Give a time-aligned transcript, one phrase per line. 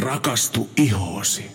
[0.00, 1.50] Rakastu ihoosi.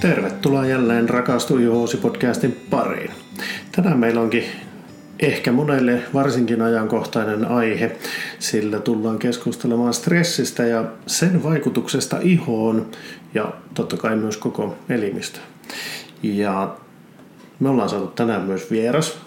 [0.00, 3.10] Tervetuloa jälleen Rakastu ihoosi podcastin pariin.
[3.72, 4.44] Tänään meillä onkin
[5.20, 7.96] ehkä monelle varsinkin ajankohtainen aihe,
[8.38, 12.90] sillä tullaan keskustelemaan stressistä ja sen vaikutuksesta ihoon
[13.34, 15.40] ja totta kai myös koko elimistä.
[16.22, 16.76] Ja
[17.60, 19.18] me ollaan saatu tänään myös vieras.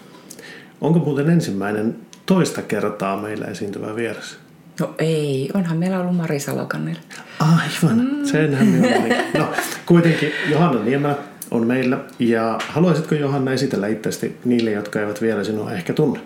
[0.80, 1.96] Onko muuten ensimmäinen
[2.26, 4.41] toista kertaa meillä esiintyvä vieras?
[4.80, 6.96] No ei, onhan meillä ollut Mari Salokannel.
[7.38, 8.24] Aivan, mm.
[8.24, 9.08] senhän me oli.
[9.38, 9.48] No,
[9.86, 11.16] kuitenkin Johanna Niemelä
[11.50, 11.98] on meillä.
[12.18, 16.20] Ja haluaisitko Johanna esitellä itseäsi niille, jotka eivät vielä sinua ehkä tunne?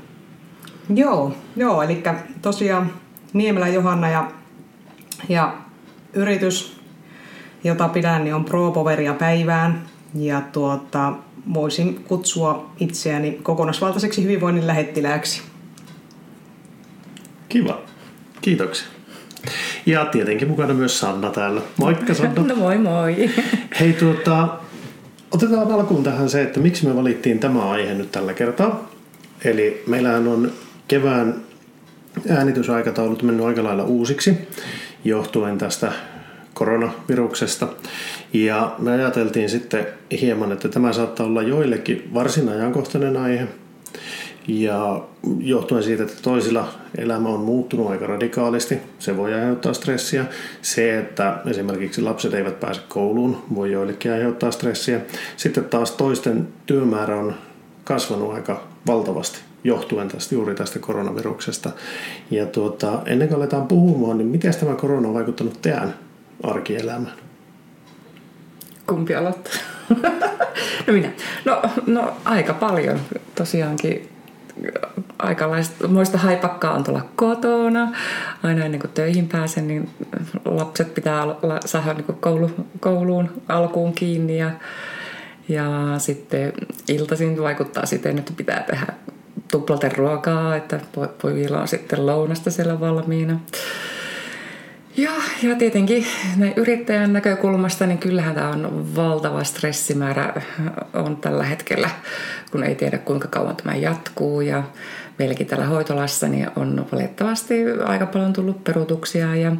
[0.94, 2.02] Joo, joo eli
[2.42, 2.92] tosiaan
[3.32, 4.30] Niemelä Johanna ja,
[5.28, 5.56] ja
[6.12, 6.80] yritys,
[7.64, 9.82] jota pidän, niin on ProPoveria päivään.
[10.14, 11.12] Ja tuota,
[11.54, 15.42] voisin kutsua itseäni kokonaisvaltaiseksi hyvinvoinnin lähettilääksi.
[17.48, 17.80] Kiva.
[18.46, 18.86] Kiitoksia.
[19.86, 21.60] Ja tietenkin mukana myös Sanna täällä.
[21.76, 22.42] Moikka Sanna.
[22.48, 23.30] No moi moi.
[23.80, 24.48] Hei tuota,
[25.30, 28.90] otetaan alkuun tähän se, että miksi me valittiin tämä aihe nyt tällä kertaa.
[29.44, 30.52] Eli meillähän on
[30.88, 31.34] kevään
[32.28, 34.34] äänitysaikataulut mennyt aika lailla uusiksi
[35.04, 35.92] johtuen tästä
[36.54, 37.68] koronaviruksesta.
[38.32, 39.86] Ja me ajateltiin sitten
[40.20, 43.48] hieman, että tämä saattaa olla joillekin varsin ajankohtainen aihe,
[44.48, 45.04] ja
[45.40, 50.24] johtuen siitä, että toisilla elämä on muuttunut aika radikaalisti, se voi aiheuttaa stressiä.
[50.62, 55.00] Se, että esimerkiksi lapset eivät pääse kouluun, voi joillekin aiheuttaa stressiä.
[55.36, 57.34] Sitten taas toisten työmäärä on
[57.84, 61.70] kasvanut aika valtavasti johtuen tästä, juuri tästä koronaviruksesta.
[62.30, 65.94] Ja tuota, ennen kuin aletaan puhumaan, niin miten tämä korona on vaikuttanut teidän
[66.42, 67.14] arkielämään?
[68.86, 69.52] Kumpi aloittaa?
[70.86, 71.10] no minä.
[71.44, 73.00] No, no aika paljon
[73.34, 74.15] tosiaankin
[75.18, 77.92] aikalaista haipakkaa on tulla kotona.
[78.42, 79.90] Aina ennen kuin töihin pääsen, niin
[80.44, 81.24] lapset pitää
[81.64, 84.50] saada niin kuin koulu, kouluun alkuun kiinni ja,
[85.48, 86.52] ja sitten
[86.88, 88.86] iltaisin vaikuttaa siten, että pitää tehdä
[89.50, 90.80] tuplaten ruokaa, että
[91.22, 93.40] pojilla on sitten lounasta siellä valmiina.
[94.96, 95.10] Ja,
[95.42, 100.42] ja tietenkin näin yrittäjän näkökulmasta, niin kyllähän tämä on valtava stressimäärä
[100.92, 101.90] on tällä hetkellä,
[102.50, 104.40] kun ei tiedä kuinka kauan tämä jatkuu.
[104.40, 104.62] Ja
[105.18, 109.56] meilläkin täällä hoitolassa niin on valitettavasti aika paljon tullut peruutuksia ja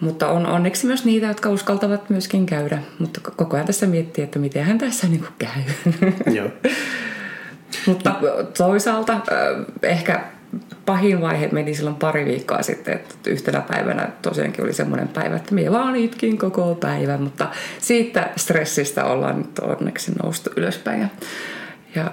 [0.00, 2.78] mutta on onneksi myös niitä, jotka uskaltavat myöskin käydä.
[2.98, 5.62] Mutta koko ajan tässä miettii, että miten hän tässä niin käy.
[6.34, 6.48] Joo.
[7.86, 8.16] mutta
[8.58, 9.20] toisaalta
[9.82, 10.24] ehkä
[10.86, 15.54] pahin vaihe meni silloin pari viikkoa sitten, että yhtenä päivänä tosiaankin oli semmoinen päivä, että
[15.54, 21.08] minä vaan itkin koko päivän, mutta siitä stressistä ollaan nyt onneksi noustu ylöspäin ja,
[21.94, 22.12] ja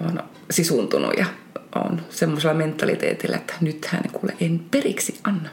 [0.00, 1.26] on sisuntunut ja
[1.74, 5.48] on semmoisella mentaliteetillä, että nythän kuule en periksi anna.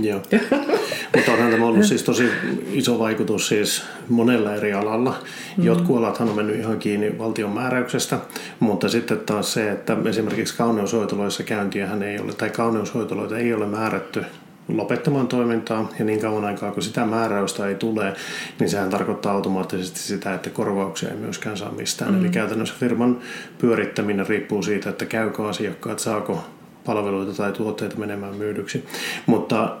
[0.00, 0.20] Joo.
[1.16, 2.28] Mutta onhan tämä ollut siis tosi
[2.72, 5.14] iso vaikutus siis monella eri alalla.
[5.56, 5.64] Mm.
[5.64, 8.18] Jotkut alathan on mennyt ihan kiinni valtion määräyksestä,
[8.60, 14.24] mutta sitten taas se, että esimerkiksi kauneushoitoloissa käyntiähän ei ole, tai kauneushoitoloita ei ole määrätty
[14.68, 18.14] lopettamaan toimintaa ja niin kauan aikaa kun sitä määräystä ei tule,
[18.58, 22.14] niin sehän tarkoittaa automaattisesti sitä, että korvauksia ei myöskään saa mistään.
[22.14, 22.20] Mm.
[22.20, 23.18] Eli käytännössä firman
[23.58, 26.44] pyörittäminen riippuu siitä, että käykö asiakkaat, saako
[26.84, 28.84] palveluita tai tuotteita menemään myydyksi.
[29.26, 29.76] Mutta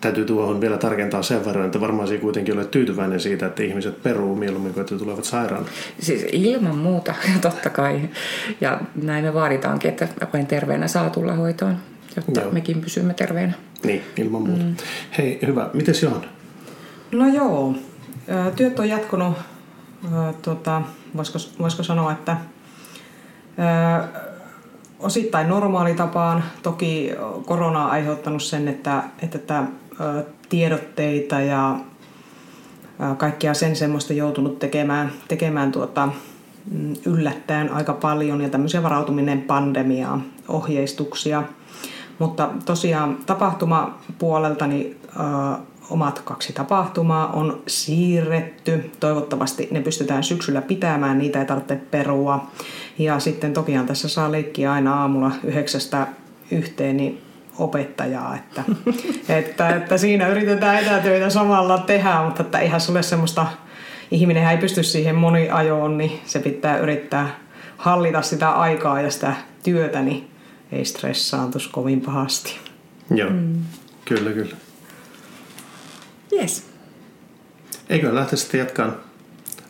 [0.00, 4.02] täytyy tuohon vielä tarkentaa sen verran, että varmaan siinä kuitenkin olet tyytyväinen siitä, että ihmiset
[4.02, 5.66] peruu mieluummin kuin että tulevat sairaan.
[6.00, 8.00] Siis ilman muuta, totta kai.
[8.60, 11.76] Ja näin me vaaditaankin, että vain terveenä saa tulla hoitoon,
[12.16, 12.52] jotta joo.
[12.52, 13.52] mekin pysymme terveenä.
[13.84, 14.64] Niin, ilman muuta.
[14.64, 14.76] Mm.
[15.18, 15.70] Hei, hyvä.
[15.72, 16.28] Mites Johanna?
[17.12, 17.74] No joo,
[18.56, 19.34] työt on jatkunut,
[20.42, 20.82] tota,
[21.16, 22.36] voisiko, voisiko sanoa, että
[25.02, 26.44] osittain normaalitapaan.
[26.62, 27.10] Toki
[27.46, 29.64] korona on aiheuttanut sen, että, että
[30.48, 31.76] tiedotteita ja
[33.16, 36.08] kaikkia sen semmoista joutunut tekemään, tekemään tuota,
[36.70, 41.42] mm, yllättäen aika paljon ja tämmöisiä varautuminen pandemiaa, ohjeistuksia.
[42.18, 44.96] Mutta tosiaan tapahtumapuolelta niin,
[45.90, 48.90] omat kaksi tapahtumaa on siirretty.
[49.00, 52.46] Toivottavasti ne pystytään syksyllä pitämään, niitä ei tarvitse perua.
[52.98, 56.06] Ja sitten tokihan tässä saa leikkiä aina aamulla yhdeksästä
[56.50, 57.22] yhteen niin
[57.58, 58.64] opettajaa, että,
[59.38, 63.46] että, että siinä yritetään etätöitä samalla tehdä, mutta että eihän se ole semmoista,
[64.10, 67.40] ihminen ei pysty siihen moniajoon, niin se pitää yrittää
[67.76, 70.30] hallita sitä aikaa ja sitä työtä, niin
[70.72, 72.58] ei stressaantus kovin pahasti.
[73.14, 73.54] Joo, mm.
[74.04, 74.56] kyllä, kyllä.
[76.32, 76.66] Yes.
[77.88, 78.96] Eikö lähteä sitten jatkaan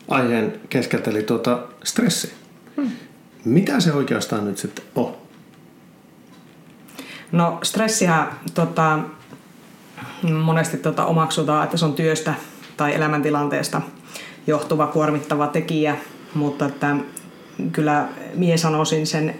[0.07, 2.33] aiheen keskeltä, eli tuota stressi.
[2.75, 2.91] Hmm.
[3.45, 5.17] Mitä se oikeastaan nyt sitten on?
[7.31, 8.99] No stressihän tota,
[10.43, 12.33] monesti tota omaksutaan, että se on työstä
[12.77, 13.81] tai elämäntilanteesta
[14.47, 15.97] johtuva kuormittava tekijä,
[16.33, 16.95] mutta että
[17.71, 19.35] kyllä mie sanoisin sen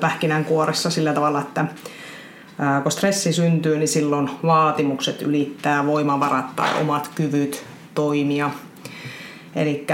[0.00, 1.64] pähkinän kuoressa sillä tavalla, että
[2.82, 7.64] kun stressi syntyy, niin silloin vaatimukset ylittää voimavarat tai omat kyvyt
[7.94, 8.50] toimia.
[9.56, 9.86] Eli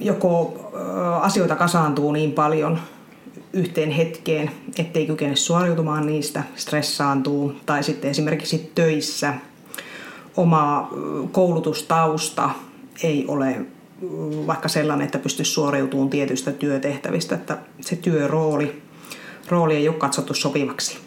[0.00, 0.58] joko
[1.20, 2.78] asioita kasaantuu niin paljon
[3.52, 9.34] yhteen hetkeen, ettei kykene suoriutumaan niistä, stressaantuu, tai sitten esimerkiksi töissä
[10.36, 10.90] oma
[11.32, 12.50] koulutustausta
[13.02, 13.66] ei ole
[14.46, 18.81] vaikka sellainen, että pystyisi suoriutumaan tietystä työtehtävistä, että se työrooli
[19.48, 20.98] rooli ei ole katsottu sopivaksi.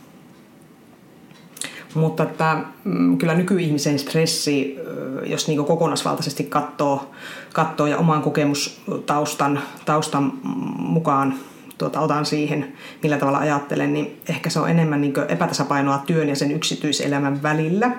[1.93, 4.77] Mutta että, mm, kyllä nykyihmisen stressi,
[5.25, 7.11] jos niin kokonaisvaltaisesti katsoo,
[7.53, 10.33] katsoo ja oman kokemustaustan taustan
[10.77, 11.33] mukaan
[11.77, 12.73] tuota, otan siihen,
[13.03, 17.91] millä tavalla ajattelen, niin ehkä se on enemmän niin epätasapainoa työn ja sen yksityiselämän välillä.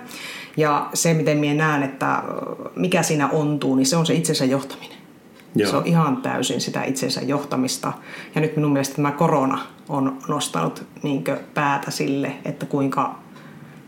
[0.56, 2.22] Ja se, miten minä näen, että
[2.76, 4.95] mikä siinä ontuu, niin se on se itsensä johtaminen.
[5.56, 5.70] Joo.
[5.70, 7.92] Se on ihan täysin sitä itsensä johtamista.
[8.34, 9.58] Ja nyt minun mielestä tämä korona
[9.88, 11.24] on nostanut niin
[11.54, 13.18] päätä sille, että kuinka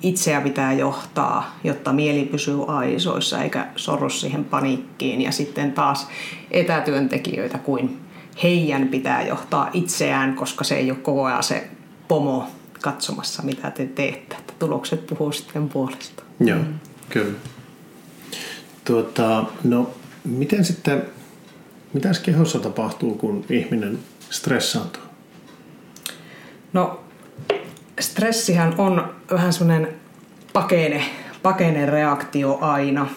[0.03, 5.23] itseä pitää johtaa, jotta mieli pysyy aisoissa eikä sorru siihen paniikkiin.
[5.23, 6.09] Ja sitten taas
[6.51, 8.01] etätyöntekijöitä kuin
[8.43, 11.69] heidän pitää johtaa itseään, koska se ei ole koko ajan se
[12.09, 12.49] pomo
[12.83, 14.37] katsomassa, mitä te teette.
[14.37, 16.23] Että tulokset puhuu sitten puolesta.
[16.41, 16.75] Joo, mm.
[17.09, 17.39] kyllä.
[18.85, 19.91] Tuota, no,
[20.25, 21.03] miten sitten,
[21.93, 23.99] mitäs kehossa tapahtuu, kun ihminen
[24.31, 25.03] stressaantuu?
[26.73, 27.01] No,
[28.01, 29.89] stressihän on vähän semmoinen
[30.53, 31.05] pakene,
[31.43, 33.09] pakene reaktio aina.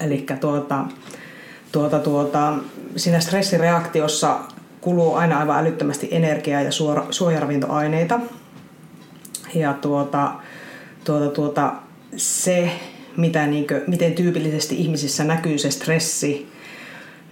[0.00, 0.84] Eli tuota,
[1.72, 2.54] tuota, tuota,
[2.96, 4.40] siinä stressireaktiossa
[4.80, 6.70] kuluu aina aivan älyttömästi energiaa ja
[7.10, 8.20] suojaravintoaineita.
[9.54, 10.32] Ja tuota,
[11.04, 11.74] tuota, tuota,
[12.16, 12.70] se,
[13.16, 16.51] mitä, niin kuin, miten tyypillisesti ihmisissä näkyy se stressi,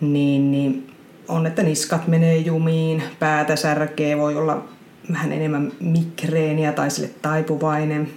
[0.00, 0.92] niin, niin
[1.28, 4.64] on, että niskat menee jumiin, päätä särkee, voi olla
[5.12, 8.10] vähän enemmän migreeniä tai sille taipuvainen.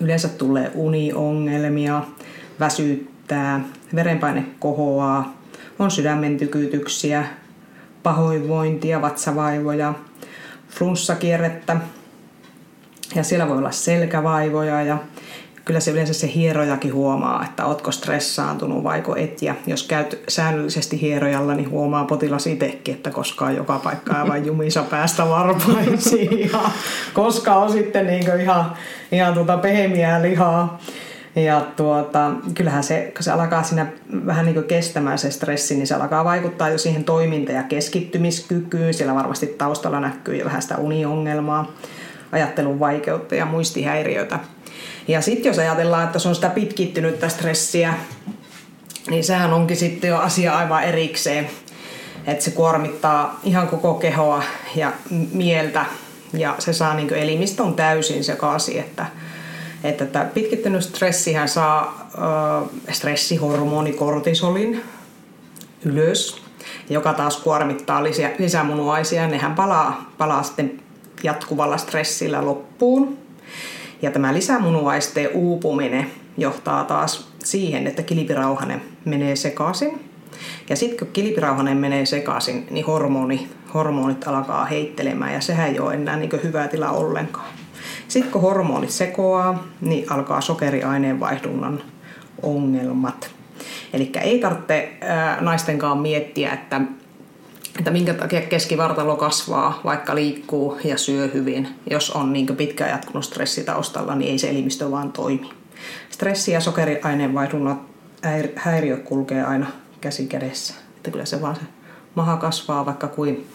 [0.00, 2.02] Yleensä tulee uniongelmia,
[2.60, 3.60] väsyttää,
[3.94, 5.36] verenpaine kohoaa,
[5.78, 7.24] on sydämen tykytyksiä,
[8.02, 9.94] pahoinvointia, vatsavaivoja,
[10.68, 11.76] flunssakierrettä
[13.14, 14.98] ja siellä voi olla selkävaivoja ja
[15.64, 19.42] kyllä se yleensä se hierojakin huomaa, että ootko stressaantunut vaiko et.
[19.42, 24.82] Ja jos käyt säännöllisesti hierojalla, niin huomaa potilas itsekin, että koska joka paikka aivan jumissa
[24.82, 26.40] päästä varpaisiin.
[26.52, 26.60] Ja
[27.12, 28.72] koska on sitten niin ihan,
[29.12, 30.78] ihan tuota pehmiää lihaa.
[31.36, 33.86] Ja tuota, kyllähän se, kun se alkaa siinä
[34.26, 38.94] vähän niin kestämään se stressi, niin se alkaa vaikuttaa jo siihen toiminta- ja keskittymiskykyyn.
[38.94, 41.72] Siellä varmasti taustalla näkyy jo vähän sitä uniongelmaa,
[42.32, 44.38] ajattelun vaikeutta ja muistihäiriötä.
[45.08, 47.94] Ja sitten jos ajatellaan, että se on sitä pitkittynyttä stressiä,
[49.10, 51.50] niin sehän onkin sitten jo asia aivan erikseen.
[52.26, 54.42] Että se kuormittaa ihan koko kehoa
[54.76, 54.92] ja
[55.32, 55.86] mieltä
[56.32, 59.06] ja se saa niin elimistön täysin sekaisin, että,
[59.84, 64.82] että tämä pitkittynyt stressihän saa ö, stressihormoni kortisolin
[65.84, 66.42] ylös,
[66.90, 70.80] joka taas kuormittaa lisä, lisämunuaisia nehän palaa, palaa sitten
[71.22, 73.23] jatkuvalla stressillä loppuun.
[74.04, 76.06] Ja tämä lisämunuaisteen uupuminen
[76.36, 80.00] johtaa taas siihen, että kilpirauhanen menee sekaisin.
[80.70, 85.94] Ja sitten kun kilpirauhanen menee sekaisin, niin hormoni, hormonit alkaa heittelemään ja sehän ei ole
[85.94, 87.46] enää niin hyvä tila ollenkaan.
[88.08, 91.82] Sitten kun hormonit sekoaa, niin alkaa sokeriaineenvaihdunnan
[92.42, 93.30] ongelmat.
[93.92, 94.92] Eli ei tarvitse
[95.40, 96.80] naistenkaan miettiä, että
[97.78, 101.68] että minkä takia keskivartalo kasvaa, vaikka liikkuu ja syö hyvin.
[101.90, 105.50] Jos on niin pitkään jatkunut stressi taustalla, niin ei se elimistö vaan toimi.
[106.10, 107.80] Stressi ja sokeriaineenvaihdunnan
[108.56, 109.66] häiriö kulkee aina
[110.00, 110.74] käsi kädessä.
[110.96, 111.62] Että kyllä se vaan se
[112.14, 113.46] maha kasvaa, vaikka kuin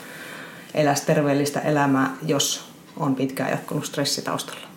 [0.73, 4.67] eläisi terveellistä elämää, jos on pitkään jatkunut stressi taustalla.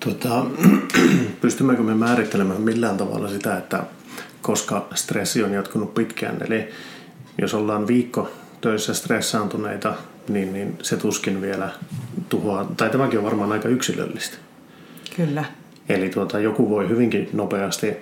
[0.00, 0.44] Tota,
[1.40, 3.84] pystymmekö me määrittelemään millään tavalla sitä, että
[4.42, 6.68] koska stressi on jatkunut pitkään, eli
[7.38, 8.28] jos ollaan viikko
[8.60, 9.94] töissä stressaantuneita,
[10.28, 11.70] niin, niin se tuskin vielä
[12.28, 14.36] tuhoaa, tai tämäkin on varmaan aika yksilöllistä.
[15.16, 15.44] Kyllä.
[15.88, 17.96] Eli tuota, joku voi hyvinkin nopeasti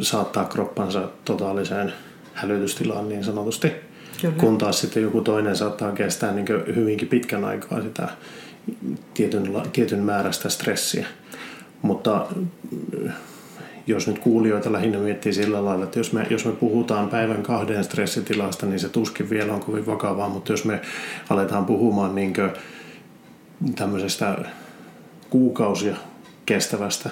[0.00, 1.92] saattaa kroppansa totaaliseen
[2.34, 3.72] hälytystilaan niin sanotusti,
[4.20, 4.34] Kyllä.
[4.36, 6.46] kun taas sitten joku toinen saattaa kestää niin
[6.76, 8.08] hyvinkin pitkän aikaa sitä
[9.14, 11.06] tietyn, tietyn määrästä stressiä.
[11.82, 12.26] Mutta
[13.86, 17.84] jos nyt kuulijoita lähinnä miettii sillä lailla, että jos me, jos me puhutaan päivän kahden
[17.84, 20.80] stressitilasta, niin se tuskin vielä on kovin vakavaa, mutta jos me
[21.30, 22.32] aletaan puhumaan niin
[23.76, 24.38] tämmöisestä
[25.30, 25.96] kuukausia
[26.46, 27.10] kestävästä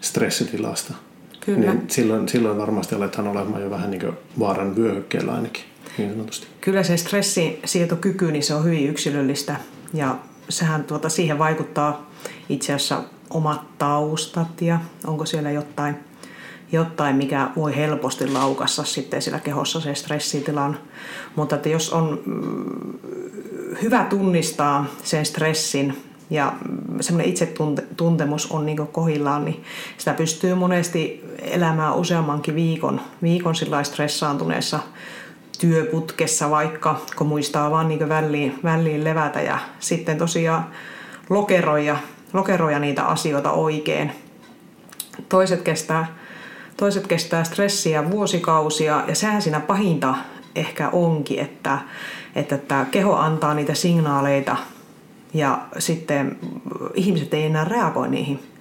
[0.00, 0.94] stressitilasta.
[1.40, 1.60] Kyllä.
[1.60, 5.64] Niin silloin, silloin varmasti aletaan olemaan jo vähän niin vaaran vyöhykkeellä ainakin,
[5.98, 6.46] niin sanotusti.
[6.60, 9.56] Kyllä se stressisietokyky, niin se on hyvin yksilöllistä
[9.94, 10.18] ja
[10.48, 12.10] sehän tuota, siihen vaikuttaa
[12.48, 15.96] itse asiassa omat taustat ja onko siellä jotain,
[16.72, 20.78] jotain, mikä voi helposti laukassa sitten sillä kehossa se stressitilan.
[21.36, 22.98] Mutta että jos on mm,
[23.82, 26.52] hyvä tunnistaa sen stressin ja
[27.00, 29.64] semmoinen itsetuntemus on niin kohillaan, niin
[29.98, 34.78] sitä pystyy monesti elämään useammankin viikon, viikon stressaantuneessa
[35.58, 40.66] työputkessa vaikka, kun muistaa vaan niin väliin, väliin levätä ja sitten tosiaan
[41.30, 41.96] lokeroja,
[42.34, 44.12] lokeroja niitä asioita oikein.
[45.28, 46.06] Toiset kestää,
[46.76, 50.14] toiset kestää stressiä vuosikausia ja sehän siinä pahinta
[50.54, 51.78] ehkä onkin, että,
[52.34, 54.56] että tämä keho antaa niitä signaaleita
[55.34, 56.38] ja sitten
[56.94, 58.53] ihmiset ei enää reagoi niihin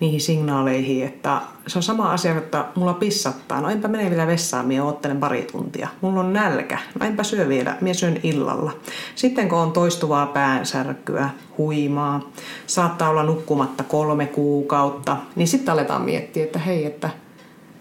[0.00, 3.60] niihin signaaleihin, että se on sama asia, että mulla pissattaa.
[3.60, 5.88] No enpä mene vielä vessaan, minä ottelen pari tuntia.
[6.00, 6.78] Mulla on nälkä.
[7.00, 8.72] No enpä syö vielä, minä syön illalla.
[9.14, 12.30] Sitten kun on toistuvaa päänsärkyä, huimaa,
[12.66, 17.10] saattaa olla nukkumatta kolme kuukautta, niin sitten aletaan miettiä, että hei, että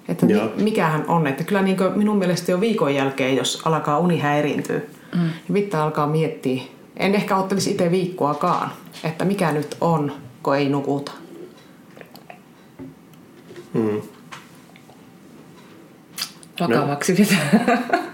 [0.07, 1.27] että mikähän on.
[1.27, 4.79] Että kyllä niin minun mielestä jo viikon jälkeen, jos alkaa uni häiriintyä,
[5.15, 5.19] mm.
[5.21, 6.61] niin pitää alkaa miettiä.
[6.97, 8.71] En ehkä ottelisi itse viikkoakaan,
[9.03, 10.11] että mikä nyt on,
[10.43, 11.11] kun ei nukuta.
[13.73, 14.01] Mm.
[16.59, 17.65] Vakavaksi pitää.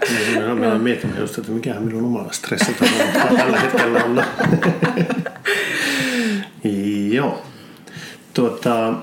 [0.08, 4.24] Niin, mä, mä mietin just, että mikähän minun omalla stressitasolla tällä hetkellä on.
[7.12, 7.42] Joo.
[8.34, 8.94] Tuota,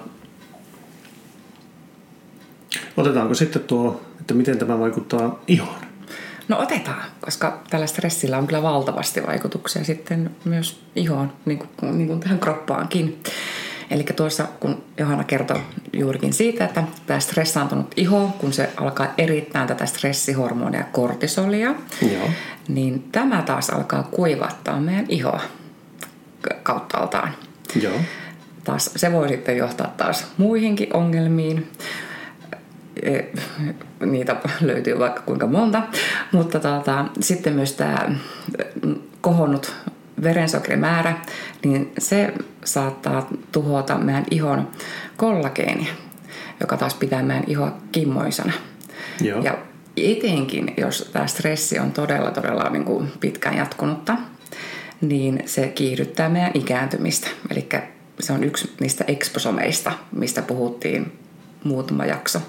[2.98, 5.84] otetaanko sitten tuo, että miten tämä vaikuttaa ihoon?
[6.48, 12.08] No otetaan, koska tällä stressillä on kyllä valtavasti vaikutuksia sitten myös ihoon, niin kuin, niin
[12.08, 13.24] kuin tähän kroppaankin.
[13.94, 15.60] Eli tuossa, kun Johanna kertoi
[15.94, 21.76] juurikin siitä, että tämä stressaantunut iho, kun se alkaa erittää tätä stressihormonia kortisolia,
[22.14, 22.30] Joo.
[22.68, 25.42] niin tämä taas alkaa kuivattaa meidän ihoa
[26.64, 27.30] kauttaaltaan.
[27.82, 27.94] Joo.
[28.64, 31.72] Taas, se voi sitten johtaa taas muihinkin ongelmiin.
[33.04, 33.20] E,
[34.06, 35.82] niitä löytyy vaikka kuinka monta,
[36.32, 38.12] mutta tuota, sitten myös tämä
[39.22, 39.76] kohonnut
[40.24, 41.18] verensokerimäärä,
[41.66, 42.34] niin se
[42.66, 44.68] saattaa tuhota meidän ihon
[45.18, 45.94] kollageenia,
[46.60, 48.54] joka taas pitää meidän ihoa kimmoisena.
[49.22, 49.44] Joo.
[49.44, 49.58] Ja
[49.98, 54.18] etenkin, jos tämä stressi on todella, todella niin kuin pitkään jatkunutta,
[55.02, 57.28] niin se kiihdyttää meidän ikääntymistä.
[57.52, 57.70] Eli
[58.20, 61.20] se on yksi niistä eksposomeista, mistä puhuttiin
[61.64, 62.42] muutama jakso.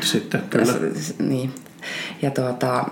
[0.00, 0.74] Sitten, kyllä.
[1.18, 1.54] Niin.
[2.22, 2.84] Ja tuota,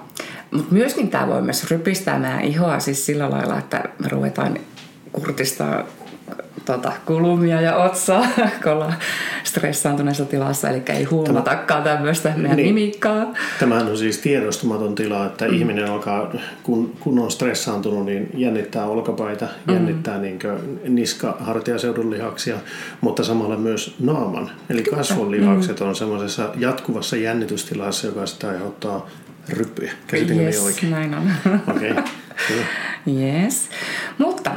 [0.51, 4.59] mutta myöskin tämä voi myös rypistää meidän ihoa siis sillä lailla, että me ruvetaan
[5.13, 5.85] kurtistaa
[6.65, 8.27] tota, kulumia ja otsaa,
[8.63, 8.95] kun ollaan
[9.45, 12.75] stressaantuneessa tilassa, eli ei huomatakaan tämmöistä meidän niin.
[12.75, 13.27] mimikkaa.
[13.61, 15.55] Tämähän on siis tiedostamaton tila, että mm.
[15.55, 19.75] ihminen alkaa, kun, kun on stressaantunut, niin jännittää olkapaita, mm.
[19.75, 20.39] jännittää niin
[20.89, 22.57] niska, hartiaseudun lihaksia,
[23.01, 24.51] mutta samalla myös naaman.
[24.71, 25.87] Eli kasvonlihakset mm.
[25.87, 29.09] on semmoisessa jatkuvassa jännitystilassa, joka sitä aiheuttaa
[29.49, 29.93] ryppyjä.
[30.07, 30.91] Käsitinkö yes, oikein?
[30.91, 31.31] näin on.
[31.77, 32.05] Okei, okay.
[33.07, 33.69] Yes.
[34.19, 34.51] Mutta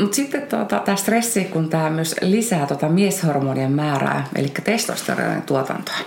[0.00, 5.98] mutta sitten tuota, tämä stressi, kun tämä myös lisää tuota mieshormonien määrää, eli testosteronin tuotantoa.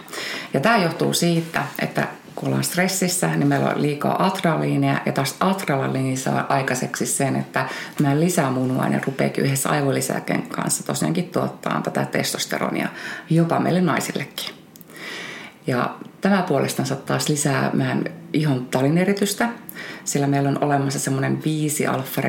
[0.54, 5.36] Ja tämä johtuu siitä, että kun ollaan stressissä, niin meillä on liikaa adrenaliinia ja taas
[5.40, 7.66] adrenaliini saa aikaiseksi sen, että
[8.00, 12.88] meidän lisämunuaine rupeakin yhdessä aivolisäkeen kanssa tosiaankin tuottaa tätä testosteronia
[13.30, 14.63] jopa meille naisillekin.
[15.68, 18.04] Ja tämä puolestansa taas lisää meidän
[18.34, 19.50] ihon talineritystä,
[20.04, 22.22] sillä meillä on olemassa semmoinen 5 alfa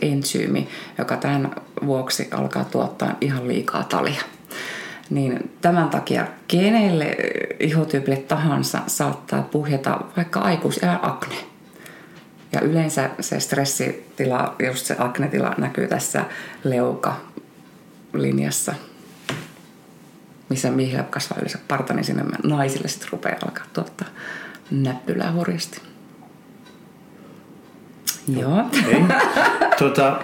[0.00, 0.68] entsyymi,
[0.98, 1.50] joka tämän
[1.86, 4.22] vuoksi alkaa tuottaa ihan liikaa talia.
[5.10, 7.16] Niin tämän takia kenelle
[7.60, 11.36] ihotyypille tahansa saattaa puhjeta vaikka aikuisiän akne.
[12.52, 16.24] Ja yleensä se stressitila, just se aknetila näkyy tässä
[16.64, 18.74] leuka-linjassa
[20.48, 24.08] missä miehillä kasvaa yleensä parta, niin sinne naisille sitten rupeaa alkaa tuottaa
[24.70, 25.80] näppylää hurjasti.
[28.36, 28.60] Joo.
[28.60, 29.18] Okay.
[29.78, 30.20] Tuota,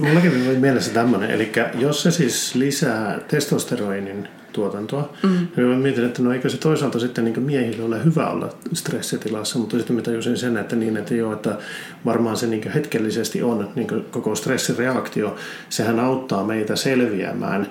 [0.00, 5.48] mullakin oli mielessä tämmöinen, eli jos se siis lisää testosteroinin tuotantoa, mm.
[5.56, 9.58] niin mä mietin, että no eikö se toisaalta sitten niin miehille ole hyvä olla stressitilassa,
[9.58, 11.58] mutta sitten mä tajusin sen, että niin, että joo, että
[12.04, 15.36] varmaan se niin hetkellisesti on niin koko stressireaktio,
[15.68, 17.66] sehän auttaa meitä selviämään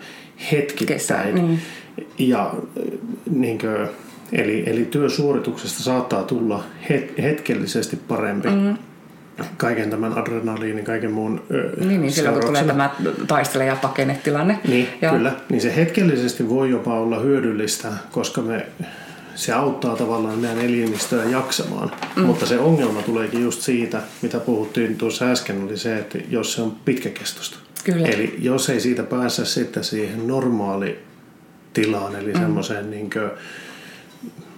[0.52, 1.00] hetkittäin.
[1.00, 1.62] Kesä, niin
[2.18, 2.54] ja
[3.32, 3.88] niin kuin,
[4.32, 8.50] eli, eli työsuorituksesta saattaa tulla het, hetkellisesti parempi.
[8.50, 8.78] Mm.
[9.58, 12.90] kaiken tämän adrenaliinin, kaiken muun ö, Niin, niin silloin kun tulee tämä
[13.28, 14.60] taistele- ja pakennetilanne.
[14.68, 15.32] Niin, ja, kyllä.
[15.50, 18.66] Niin se hetkellisesti voi jopa olla hyödyllistä, koska me,
[19.36, 21.92] se auttaa tavallaan meidän elimistöä jaksamaan.
[22.16, 22.24] Mm.
[22.24, 26.62] Mutta se ongelma tuleekin just siitä, mitä puhuttiin tuossa äsken, oli se, että jos se
[26.62, 27.58] on pitkäkestoista.
[27.84, 28.08] Kyllä.
[28.08, 31.00] Eli jos ei siitä päässä sitten siihen normaali
[31.74, 32.40] tilaan, eli mm.
[32.40, 33.30] semmoiseen niin kuin,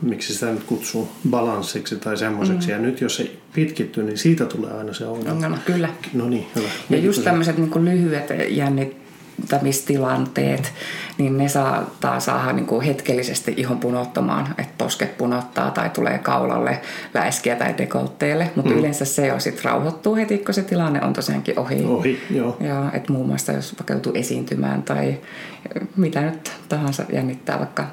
[0.01, 2.67] miksi sitä nyt kutsuu, balanssiksi tai semmoiseksi.
[2.67, 2.73] Mm.
[2.73, 5.31] Ja nyt jos se pitkittyy, niin siitä tulee aina se ongelma.
[5.31, 5.89] Ongelma, kyllä.
[6.13, 6.67] No niin, hyvä.
[6.89, 8.31] Ja just tämmöiset niin lyhyet
[9.37, 10.73] jännittämistilanteet,
[11.17, 16.81] niin ne saattaa saada niin kuin hetkellisesti ihon punottamaan, että posket punottaa tai tulee kaulalle
[17.13, 18.77] läiskiä tai dekoltteelle, mutta mm.
[18.77, 21.85] yleensä se jo sitten rauhoittuu heti, kun se tilanne on tosiaankin ohi.
[21.85, 22.57] Ohi, joo.
[22.59, 25.17] Ja että muun muassa jos vaikka joutuu esiintymään tai
[25.95, 27.85] mitä nyt tahansa jännittää vaikka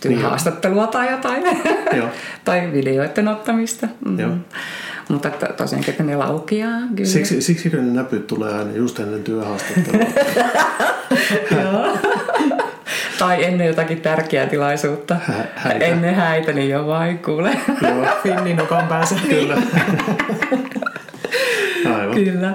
[0.00, 1.42] työhaastattelua tai jotain.
[1.96, 2.08] Joo.
[2.44, 3.88] tai videoiden ottamista.
[4.04, 4.20] Mm.
[4.20, 4.32] Joo.
[5.08, 6.80] Mutta että tosiaankin, että ne laukeaa.
[6.96, 7.08] Kyllä.
[7.10, 10.06] Siksi, siksi ne näpyt tulee aina just ennen työhaastattelua.
[11.62, 11.98] Joo.
[13.18, 15.14] tai ennen jotakin tärkeää tilaisuutta.
[15.14, 15.84] Hä- häitä.
[15.84, 17.50] Ennen häitä, niin jo vai kuule.
[17.82, 19.14] Joo, Finninukan päässä.
[19.28, 19.56] kyllä.
[21.98, 22.14] Aivan.
[22.14, 22.48] Kyllä.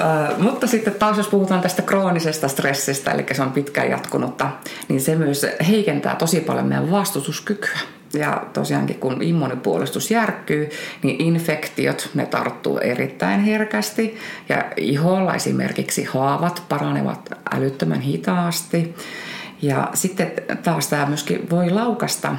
[0.00, 4.48] Äh, mutta sitten taas jos puhutaan tästä kroonisesta stressistä, eli se on pitkään jatkunutta,
[4.88, 7.78] niin se myös heikentää tosi paljon meidän vastustuskykyä.
[8.16, 10.70] Ja tosiaankin kun immunipuolustus järkkyy,
[11.02, 14.18] niin infektiot, ne tarttuu erittäin herkästi.
[14.48, 18.94] Ja iholla esimerkiksi haavat paranevat älyttömän hitaasti.
[19.62, 20.32] Ja sitten
[20.62, 22.36] taas tämä myöskin voi laukasta,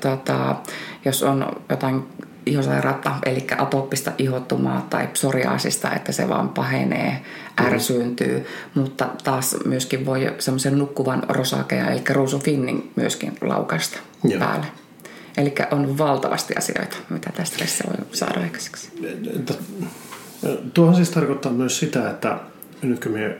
[0.00, 0.56] tota,
[1.04, 2.02] jos on jotain
[2.46, 7.22] ihosairautta, eli atooppista ihottumaa tai psoriaasista, että se vaan pahenee,
[7.60, 14.38] ärsyyntyy, mutta taas myöskin voi semmoisen nukkuvan rosakea, eli ruusufinnin myöskin laukasta Joo.
[14.38, 14.66] päälle.
[15.36, 18.90] Eli on valtavasti asioita, mitä tästä stressiä voi saada aikaiseksi.
[20.74, 22.38] Tuohon siis tarkoittaa myös sitä, että
[22.82, 23.36] nyt kun me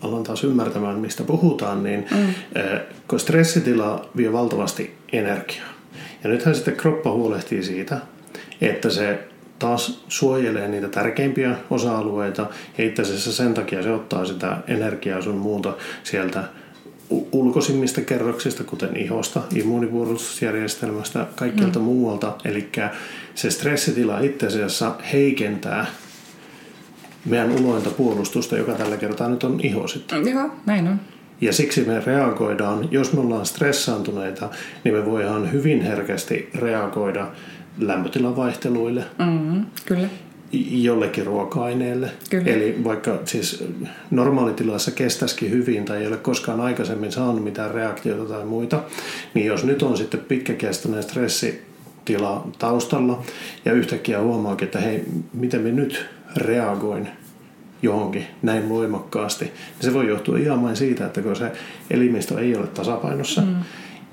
[0.00, 2.34] alan taas ymmärtämään, mistä puhutaan, niin mm.
[3.08, 5.68] kun stressitila vie valtavasti energiaa.
[6.24, 7.98] Ja nythän sitten kroppa huolehtii siitä,
[8.60, 12.46] että se taas suojelee niitä tärkeimpiä osa-alueita
[12.78, 16.44] ja itse asiassa sen takia se ottaa sitä energiaa sun muuta sieltä
[17.10, 21.84] ulkoisimmista kerroksista, kuten ihosta, immuunipuolustusjärjestelmästä, kaikkialta mm.
[21.84, 22.36] muualta.
[22.44, 22.68] Eli
[23.34, 25.86] se stressitila itse asiassa heikentää
[27.24, 30.28] meidän ulointa puolustusta, joka tällä kertaa nyt on iho sitten.
[30.28, 31.00] Joo, näin on.
[31.40, 34.50] Ja siksi me reagoidaan, jos me ollaan stressaantuneita,
[34.84, 37.26] niin me voidaan hyvin herkästi reagoida
[37.78, 40.08] lämpötilan vaihteluille, Mm, kyllä.
[40.52, 42.10] Jollekin ruoka-aineelle.
[42.30, 42.50] Kyllä.
[42.52, 43.64] Eli vaikka siis
[44.10, 48.80] normaalitilassa kestäisikin hyvin tai ei ole koskaan aikaisemmin saanut mitään reaktioita tai muita,
[49.34, 53.22] niin jos nyt on sitten pitkäkestoinen stressitila taustalla
[53.64, 56.06] ja yhtäkkiä huomaakin, että hei, miten me nyt
[56.36, 57.08] reagoin
[57.82, 61.52] johonkin näin voimakkaasti, niin se voi johtua ihan vain siitä, että kun se
[61.90, 63.54] elimistö ei ole tasapainossa mm.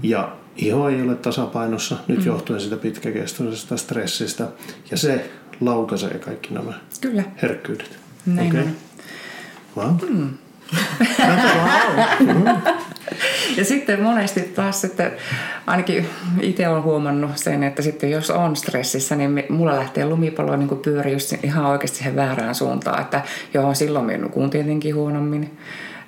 [0.03, 2.25] ja iho ei ole tasapainossa, nyt mm.
[2.25, 4.47] johtuen sitä pitkäkestoisesta stressistä,
[4.91, 5.29] ja se
[5.61, 7.23] laukaisee kaikki nämä Kyllä.
[7.41, 7.99] herkkyydet.
[8.25, 8.63] Näin Okei.
[9.75, 9.77] on.
[9.77, 10.09] Wow.
[10.09, 10.29] Mm.
[13.57, 15.11] Ja sitten monesti taas sitten,
[15.67, 16.05] ainakin
[16.41, 21.11] itse olen huomannut sen, että sitten jos on stressissä, niin mulla lähtee lumipallo niin pyöri
[21.11, 23.01] just ihan oikeasti siihen väärään suuntaan.
[23.01, 23.21] Että
[23.53, 25.57] joo, silloin minä nukun tietenkin huonommin,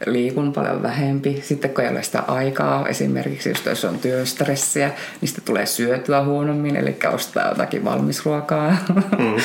[0.05, 1.41] liikun paljon vähempi.
[1.43, 4.88] Sitten kun ei ole sitä aikaa, esimerkiksi just jos on työstressiä,
[5.21, 8.77] niin sitten tulee syötyä huonommin, eli ostaa jotakin valmisruokaa.
[9.17, 9.36] Mm.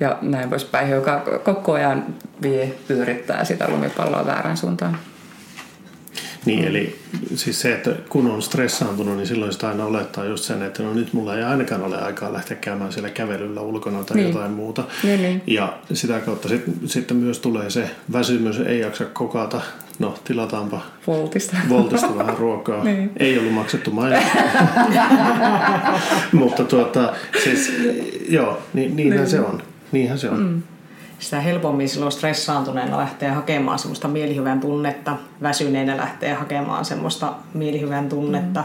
[0.00, 2.06] Ja näin poispäin, joka koko ajan
[2.42, 4.98] vie, pyörittää sitä lumipalloa väärään suuntaan.
[6.44, 6.98] Niin, eli
[7.34, 10.94] siis se, että kun on stressaantunut, niin silloin sitä aina olettaa just sen, että no
[10.94, 14.28] nyt mulla ei ainakaan ole aikaa lähteä käymään siellä kävelyllä ulkona tai Niin.
[14.28, 14.84] jotain muuta.
[15.02, 15.42] Niin, niin.
[15.46, 19.60] Ja sitä kautta sit, sitten myös tulee se väsymys, ei jaksa kokata.
[19.98, 21.56] No, tilataanpa Voltista.
[21.68, 22.84] Voltista vähän ruokaa.
[22.90, 23.10] Niin.
[23.16, 24.16] Ei ollut maksettu maino.
[26.32, 27.72] Mutta tuota, siis
[28.28, 29.30] joo, niin, niinhän Niin.
[29.30, 29.62] se on.
[29.92, 30.38] Niinhän se on.
[30.42, 30.62] Mm.
[31.20, 35.16] Sitä helpommin silloin stressaantuneena lähtee hakemaan semmoista mielihyvän tunnetta.
[35.42, 38.64] Väsyneenä lähtee hakemaan semmoista mielihyvän tunnetta.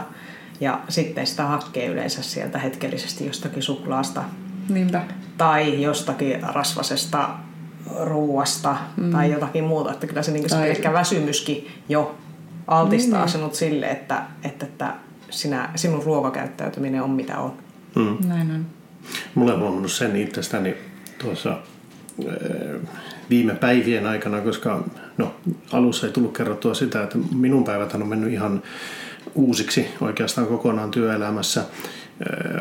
[0.60, 4.24] Ja sitten sitä hakee yleensä sieltä hetkellisesti jostakin suklaasta
[4.68, 5.02] Niinpä.
[5.38, 7.28] tai jostakin rasvasesta
[8.00, 9.10] ruuasta mm.
[9.12, 9.92] tai jotakin muuta.
[9.92, 12.14] Että kyllä se, niin se Tai- ehkä väsymyskin jo
[12.66, 13.28] altistaa Niin.
[13.32, 14.94] sinut sille, että, että, että
[15.30, 17.52] sinä, sinun ruokakäyttäytyminen on mitä on.
[17.94, 18.16] Mm.
[18.28, 18.66] Näin on.
[19.34, 20.74] Mulla on huomannut sen itsestäni
[21.18, 21.58] tuossa
[23.30, 24.84] viime päivien aikana, koska
[25.18, 25.34] no,
[25.72, 28.62] alussa ei tullut kerrottua sitä, että minun päiväthän on mennyt ihan
[29.34, 31.60] uusiksi oikeastaan kokonaan työelämässä.
[31.60, 31.66] Äh,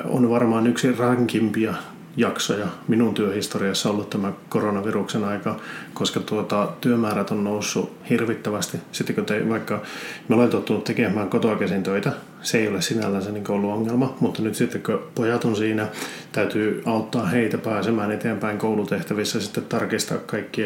[0.05, 1.73] On varmaan yksi rankimpia
[2.17, 5.59] jaksoja minun työhistoriassa ollut tämä koronaviruksen aika,
[5.93, 8.77] koska tuota, työmäärät on noussut hirvittävästi.
[8.91, 9.81] Sitten kun te, vaikka
[10.27, 14.41] me olen tottunut tekemään kotoa käsin töitä, se ei ole sinällänsä niin ollut ongelma, mutta
[14.41, 15.87] nyt sitten kun pojat on siinä,
[16.31, 20.65] täytyy auttaa heitä pääsemään eteenpäin koulutehtävissä sitten tarkistaa kaikki,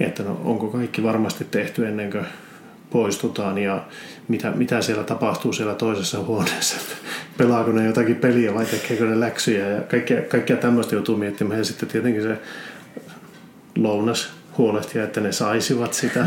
[0.00, 2.26] että no, onko kaikki varmasti tehty ennen kuin
[2.90, 3.84] poistutaan ja
[4.28, 6.76] mitä, mitä siellä tapahtuu siellä toisessa huoneessa.
[7.38, 11.58] Pelaako ne jotakin peliä vai tekeekö ne läksyjä ja kaikkea, kaikkea tämmöistä joutuu miettimään.
[11.58, 12.38] Ja sitten tietenkin se
[13.76, 16.26] lounas huolehtia, että ne saisivat sitä,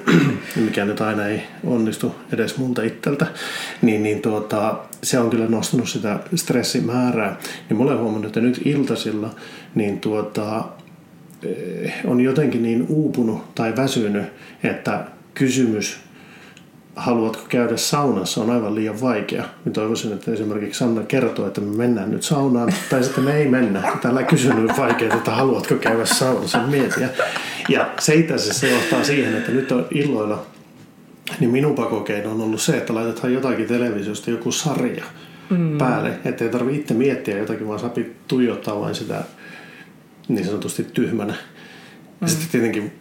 [0.64, 3.26] mikä nyt aina ei onnistu edes multa itseltä,
[3.82, 7.36] niin, niin tuota, se on kyllä nostanut sitä stressimäärää.
[7.68, 9.34] Niin mä olen huomannut, että nyt iltasilla
[9.74, 10.64] niin tuota,
[11.42, 14.24] eh, on jotenkin niin uupunut tai väsynyt,
[14.62, 15.04] että
[15.34, 16.05] kysymys,
[16.96, 19.42] haluatko käydä saunassa, on aivan liian vaikea.
[19.64, 23.48] Mä toivoisin, että esimerkiksi Sanna kertoo, että me mennään nyt saunaan, tai sitten me ei
[23.48, 23.92] mennä.
[24.02, 27.08] Tällä kysymys on vaikea, että haluatko käydä saunassa, mietiä.
[27.68, 30.46] Ja se itse asiassa johtaa siihen, että nyt on illoilla,
[31.40, 35.04] niin minun pakokeino on ollut se, että laitetaan jotakin televisiosta, joku sarja
[35.50, 35.78] mm.
[35.78, 37.90] päälle, ettei tarvitse itse miettiä jotakin, vaan saa
[38.28, 39.24] tuijottaa vain sitä
[40.28, 41.34] niin sanotusti tyhmänä.
[42.20, 42.28] Mm.
[42.28, 42.92] sitten tietenkin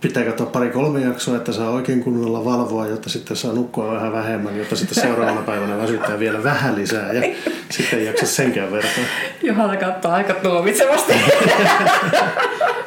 [0.00, 4.58] pitää katsoa pari-kolme jaksoa, että saa oikein kunnolla valvoa, jotta sitten saa nukkua vähän vähemmän,
[4.58, 7.34] jotta sitten seuraavana päivänä väsyttää vielä vähän lisää ja
[7.70, 8.92] sitten ei jaksa senkään verran.
[9.42, 11.12] Johanna katsoo aika tuomitsevasti.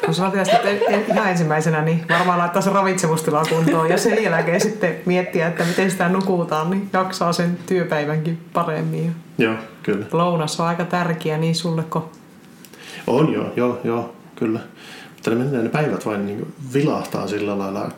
[0.04, 4.96] Kun sä sitten ihan ensimmäisenä, niin varmaan laittaa se ravitsemustila kuntoon ja sen jälkeen sitten
[5.06, 9.14] miettiä, että miten sitä nukutaan, niin jaksaa sen työpäivänkin paremmin.
[9.38, 10.06] Joo, kyllä.
[10.12, 12.04] Lounas on aika tärkeä niin sulle kuin...
[13.06, 14.60] On joo, joo, joo, kyllä.
[15.30, 17.90] Ne, ne päivät vain niin vilahtaa sillä lailla,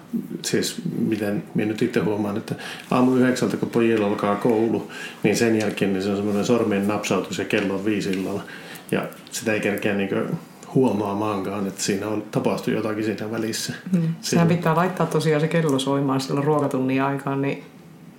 [0.42, 2.54] siis miten minä nyt itse huomaan, että
[2.90, 4.90] aamu yhdeksältä kun pojilla alkaa koulu,
[5.22, 8.42] niin sen jälkeen niin se on semmoinen sormien napsautus ja kello on viisi illalla.
[8.90, 10.10] Ja sitä ei kerkeä niin
[10.74, 13.72] huomaamaankaan, että siinä on tapahtunut jotakin siinä välissä.
[13.92, 14.14] Mm.
[14.20, 17.64] Sehän pitää laittaa tosiaan se kello soimaan silloin ruokatunnin aikaan, niin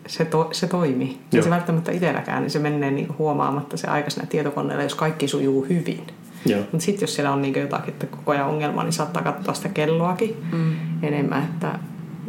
[0.08, 1.18] se, to, se toimii.
[1.34, 5.28] Ei se välttämättä itselläkään, niin se menee niin huomaamatta se aika siinä tietokoneella, jos kaikki
[5.28, 6.08] sujuu hyvin.
[6.46, 9.70] Mutta sitten jos siellä on niin jotakin että koko ajan ongelma, niin saattaa katsoa sitä
[9.70, 10.76] kelloakin mm.
[11.04, 11.80] enemmän, että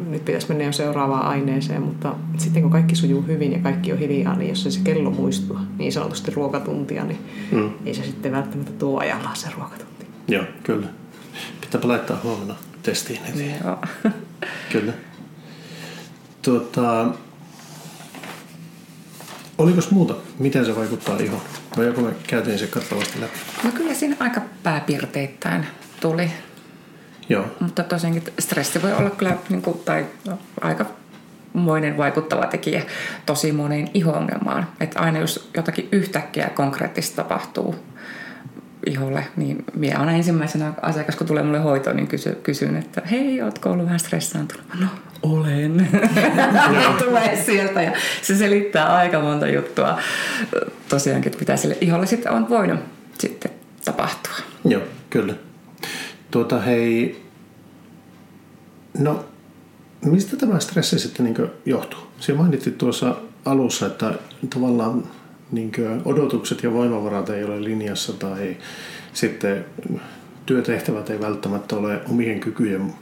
[0.07, 3.99] nyt pitäisi mennä jo seuraavaan aineeseen, mutta sitten kun kaikki sujuu hyvin ja kaikki on
[3.99, 7.18] hiljaa, niin jos se kello muistuu niin sanotusti ruokatuntia, niin
[7.53, 7.71] mm.
[7.87, 10.07] ei se sitten välttämättä tuo ajallaan se ruokatunti.
[10.29, 10.87] Joo, kyllä.
[11.61, 13.53] Pitääpä laittaa huomenna testiin heti.
[13.64, 13.79] Joo.
[14.73, 14.92] kyllä.
[16.42, 17.07] Tuota,
[19.59, 20.14] oliko muuta?
[20.38, 21.40] Miten se vaikuttaa ihoon?
[21.79, 23.38] Vai joku me käytiin se kattavasti läpi?
[23.64, 25.67] No kyllä siinä aika pääpiirteittäin
[26.01, 26.31] tuli.
[27.29, 27.45] Joo.
[27.61, 30.07] Mutta tosiaankin stressi voi olla kyllä niin kuin, tai
[30.61, 30.87] aika
[31.53, 32.83] moinen vaikuttava tekijä
[33.27, 34.67] tosi moneen iho-ongelmaan.
[34.81, 37.75] Että aina jos jotakin yhtäkkiä konkreettista tapahtuu
[38.87, 43.43] iholle, niin minä aina ensimmäisenä asiakas, kun tulee mulle hoitoon, niin kysy, kysyn, että hei,
[43.43, 44.64] ootko ollut vähän stressaantunut?
[44.81, 44.87] No,
[45.23, 45.88] olen.
[47.05, 49.99] tulee sieltä ja se selittää aika monta juttua
[50.88, 52.81] tosiaankin, mitä sille iholle sitten on voinut
[53.19, 53.51] sitten
[53.85, 54.35] tapahtua.
[54.64, 55.35] Joo, kyllä.
[56.31, 57.23] Tuota hei,
[58.99, 59.25] no
[60.05, 62.01] mistä tämä stressi sitten niin johtuu?
[62.21, 64.14] Siinä mainitsit tuossa alussa, että
[64.55, 65.05] tavallaan
[65.53, 65.73] niin
[66.05, 68.57] odotukset ja voimavarat ei ole linjassa tai
[69.13, 69.65] sitten
[70.47, 72.93] työtehtävät ei välttämättä ole omien kykyjen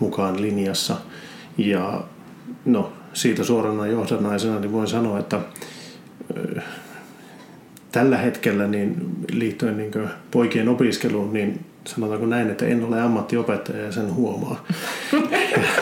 [0.00, 0.96] mukaan linjassa.
[1.58, 2.04] Ja
[2.64, 5.40] no, siitä suorana johdannaisena niin voin sanoa, että
[7.92, 8.96] tällä hetkellä niin
[9.32, 9.92] liittyen niin
[10.30, 14.66] poikien opiskeluun, niin sanotaanko näin, että en ole ammattiopettaja ja sen huomaa.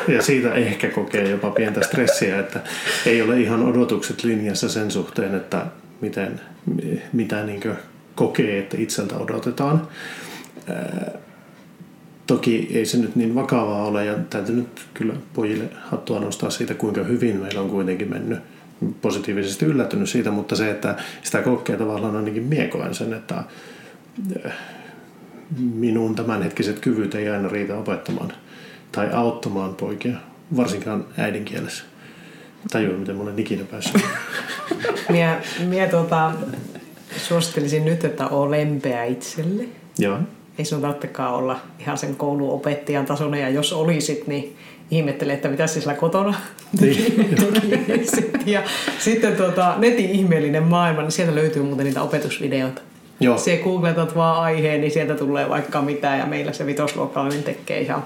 [0.09, 2.61] Ja, siitä ehkä kokee jopa pientä stressiä, että
[3.07, 5.67] ei ole ihan odotukset linjassa sen suhteen, että
[6.03, 6.41] miten,
[7.13, 7.61] mitä niin
[8.15, 9.89] kokee, että itseltä odotetaan.
[12.27, 16.75] Toki ei se nyt niin vakavaa ole ja täytyy nyt kyllä pojille hattua nostaa siitä,
[16.75, 18.39] kuinka hyvin meillä on kuitenkin mennyt
[19.03, 23.45] positiivisesti yllättynyt siitä, mutta se, että sitä kokee tavallaan ainakin miekoen sen, että
[25.59, 28.33] minun tämänhetkiset kyvyt ei aina riitä opettamaan
[28.93, 30.17] tai auttamaan poikia,
[30.57, 31.85] varsinkaan äidinkielessä.
[32.71, 34.03] Tajua, miten olen ikinä päässyt.
[35.09, 36.33] Mie, mie tuota,
[37.17, 39.65] suosittelisin nyt, että ole lempeä itselle.
[39.99, 40.19] Joo.
[40.59, 44.57] Ei sun tarvitsekaan olla ihan sen kouluopettajan tasoinen, ja jos olisit, niin
[44.91, 46.35] ihmettele, että mitä sillä kotona
[46.81, 47.37] niin.
[48.47, 48.63] ja
[48.99, 52.83] sitten tuota, netin ihmeellinen maailma, niin sieltä löytyy muuten niitä opetusvideoita.
[53.21, 53.39] Joo.
[53.39, 58.05] Se googletat vaan aiheen, niin sieltä tulee vaikka mitä, ja meillä se vitosluokkalainen tekee ihan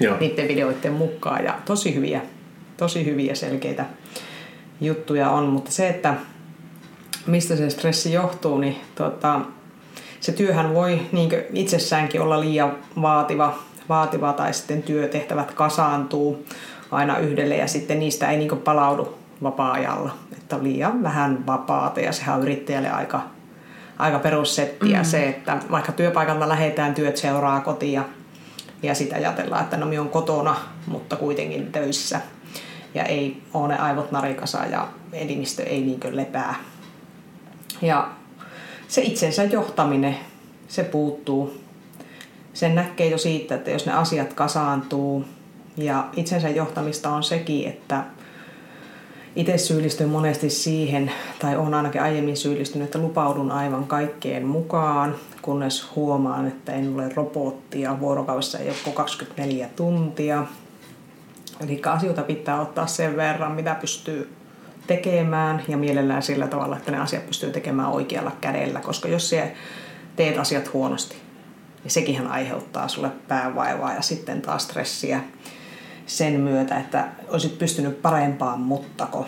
[0.00, 0.16] Joo.
[0.20, 1.44] niiden videoiden mukaan.
[1.44, 2.20] Ja tosi hyviä,
[2.78, 3.84] tosi hyviä selkeitä
[4.80, 6.14] juttuja on, mutta se, että
[7.26, 9.40] mistä se stressi johtuu, niin tuota,
[10.20, 16.46] se työhän voi niin itsessäänkin olla liian vaativa, vaativa tai sitten työtehtävät kasaantuu
[16.90, 20.14] aina yhdelle ja sitten niistä ei niin palaudu vapaa-ajalla.
[20.32, 23.20] Että on liian vähän vapaata ja sehän on yrittäjälle aika,
[23.98, 25.04] aika perussettiä mm.
[25.04, 28.04] se, että vaikka työpaikalla lähetään, työt seuraa kotia
[28.82, 32.20] ja sitä ajatellaan, että no minä on kotona, mutta kuitenkin töissä
[32.94, 36.54] ja ei ole ne aivot narikasa ja elimistö ei niin lepää.
[37.82, 38.10] Ja
[38.88, 40.16] se itsensä johtaminen,
[40.68, 41.60] se puuttuu.
[42.54, 45.24] Sen näkee jo siitä, että jos ne asiat kasaantuu
[45.76, 48.04] ja itsensä johtamista on sekin, että
[49.36, 55.86] itse syyllistyn monesti siihen, tai on ainakin aiemmin syyllistynyt, että lupaudun aivan kaikkeen mukaan, kunnes
[55.96, 58.00] huomaan, että en ole robottia.
[58.00, 60.46] Vuorokaudessa ei ole 24 tuntia.
[61.60, 64.32] Eli asioita pitää ottaa sen verran, mitä pystyy
[64.86, 69.46] tekemään ja mielellään sillä tavalla, että ne asiat pystyy tekemään oikealla kädellä, koska jos sä
[70.16, 71.16] teet asiat huonosti,
[71.84, 75.20] niin sekin aiheuttaa sulle päävaivaa ja sitten taas stressiä
[76.06, 79.26] sen myötä, että olisit pystynyt parempaan, muttako.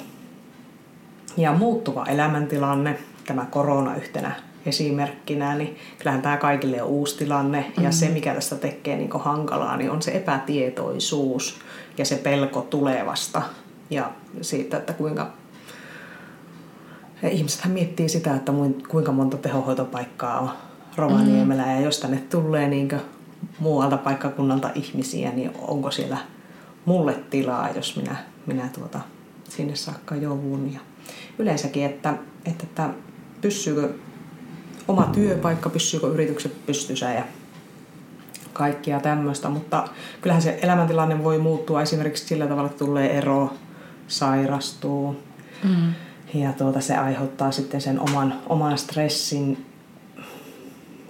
[1.36, 4.32] Ja muuttuva elämäntilanne, tämä korona yhtenä
[4.66, 7.60] esimerkkinä, niin kyllähän tämä kaikille on uusi tilanne.
[7.60, 7.84] Mm-hmm.
[7.84, 11.60] Ja se, mikä tästä tekee niin hankalaa, niin on se epätietoisuus
[11.98, 13.42] ja se pelko tulevasta.
[13.90, 15.32] Ja siitä, että kuinka
[17.22, 18.52] ja ihmisethän miettii sitä, että
[18.88, 20.50] kuinka monta tehohoitopaikkaa on
[20.96, 21.70] Rovaniemellä mm.
[21.70, 22.88] ja jos tänne tulee niin
[23.58, 26.18] muualta paikkakunnalta ihmisiä, niin onko siellä
[26.84, 29.00] mulle tilaa, jos minä, minä tuota,
[29.48, 30.72] sinne saakka joudun.
[30.72, 30.80] Ja
[31.38, 32.90] yleensäkin, että, että, että
[33.40, 33.88] pysyykö
[34.88, 37.24] oma työpaikka, pysyykö yritykset pystyssä ja
[38.52, 39.88] kaikkia tämmöistä, mutta
[40.20, 43.50] kyllähän se elämäntilanne voi muuttua esimerkiksi sillä tavalla, että tulee ero,
[44.08, 45.16] sairastuu,
[45.64, 45.92] mm
[46.34, 49.66] ja tuota, se aiheuttaa sitten sen oman, oman stressin.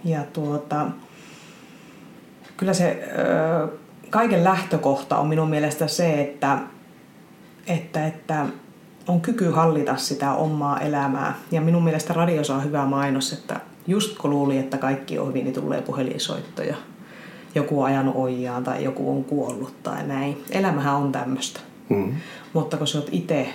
[0.04, 0.86] Ja tuota,
[2.56, 3.68] kyllä se ö,
[4.10, 6.58] kaiken lähtökohta on minun mielestä se, että,
[7.66, 8.46] että, että
[9.08, 11.34] on kyky hallita sitä omaa elämää.
[11.50, 15.44] Ja minun mielestä radiossa on hyvä mainos, että just kun luuli, että kaikki on hyvin,
[15.44, 16.76] niin tulee puhelinsoittoja.
[17.54, 20.44] Joku on ajanut ojaan tai joku on kuollut tai näin.
[20.50, 21.60] Elämähän on tämmöistä.
[21.88, 22.14] Mm.
[22.52, 23.48] Mutta kun sä oot itse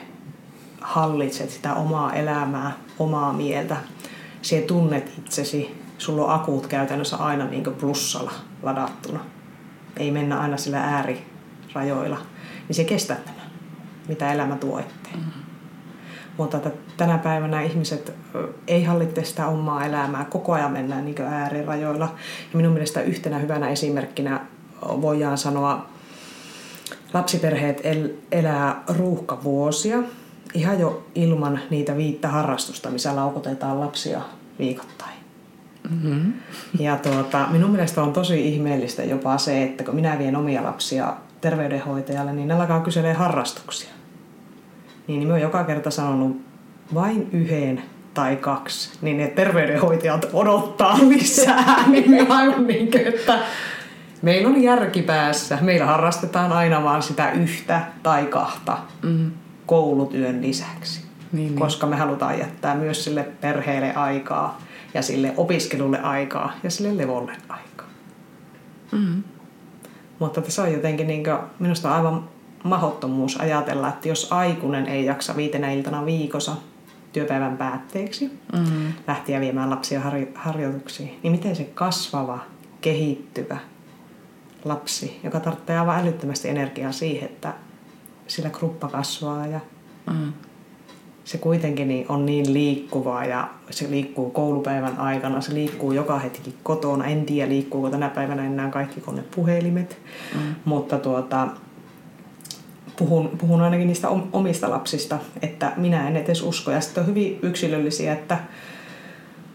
[0.81, 3.77] hallitset sitä omaa elämää, omaa mieltä,
[4.41, 8.31] se tunnet itsesi, sulla on akut käytännössä aina niin plussalla
[8.63, 9.19] ladattuna.
[9.97, 12.17] Ei mennä aina sillä äärirajoilla.
[12.67, 13.41] Niin se kestää tämä,
[14.07, 14.81] mitä elämä tuo.
[16.37, 18.13] Mutta että tänä päivänä ihmiset
[18.67, 20.25] ei hallitse sitä omaa elämää.
[20.25, 22.05] Koko ajan mennään niin äärirajoilla.
[22.51, 24.39] Ja minun mielestä yhtenä hyvänä esimerkkinä
[24.81, 25.85] voidaan sanoa,
[27.13, 29.97] lapsiperheet el- elää ruuhkavuosia
[30.53, 34.21] ihan jo ilman niitä viittä harrastusta, missä laukotetaan lapsia
[34.59, 35.15] viikoittain.
[35.89, 36.33] Mm-hmm.
[36.79, 41.13] Ja tuota, minun mielestä on tosi ihmeellistä jopa se, että kun minä vien omia lapsia
[41.41, 43.89] terveydenhoitajalle, niin ne alkaa kyselee harrastuksia.
[45.07, 46.41] Niin, niin mä oon joka kerta sanonut
[46.93, 47.81] vain yhden
[48.13, 51.83] tai kaksi, niin ne terveydenhoitajat odottaa lisää.
[51.91, 53.39] niin aivan niin kuin, että
[54.21, 55.57] meillä on järki päässä.
[55.61, 58.77] Meillä harrastetaan aina vaan sitä yhtä tai kahta.
[59.03, 59.31] Mm
[59.65, 61.05] koulutyön lisäksi.
[61.31, 61.59] Niin, niin.
[61.59, 64.61] koska me halutaan jättää myös sille perheelle aikaa
[64.93, 67.87] ja sille opiskelulle aikaa ja sille levolle aikaa.
[68.91, 69.23] Mm-hmm.
[70.19, 72.29] Mutta se on jotenkin niin kuin, minusta aivan
[72.65, 76.55] mahottomuus ajatella, että jos aikuinen ei jaksa viitenä iltana viikossa
[77.13, 78.93] työpäivän päätteeksi mm-hmm.
[79.07, 82.39] lähteä viemään lapsia har- harjoituksiin, niin miten se kasvava,
[82.81, 83.57] kehittyvä
[84.65, 87.53] lapsi, joka tarvitsee aivan älyttömästi energiaa siihen, että
[88.27, 89.59] sillä kruppa kasvaa ja
[90.13, 90.33] mm.
[91.23, 96.55] se kuitenkin niin on niin liikkuvaa ja se liikkuu koulupäivän aikana, se liikkuu joka hetki
[96.63, 97.05] kotona.
[97.05, 99.97] En tiedä liikkuuko tänä päivänä enää kaikki konepuhelimet,
[100.33, 100.55] mm.
[100.65, 101.47] mutta tuota,
[102.97, 106.71] puhun, puhun ainakin niistä omista lapsista, että minä en edes usko.
[106.71, 108.37] Ja sitten on hyvin yksilöllisiä, että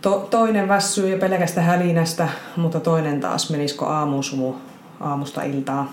[0.03, 4.55] to, toinen väsyy jo pelkästä hälinästä, mutta toinen taas menisikö aamusumu
[5.01, 5.93] aamusta iltaa.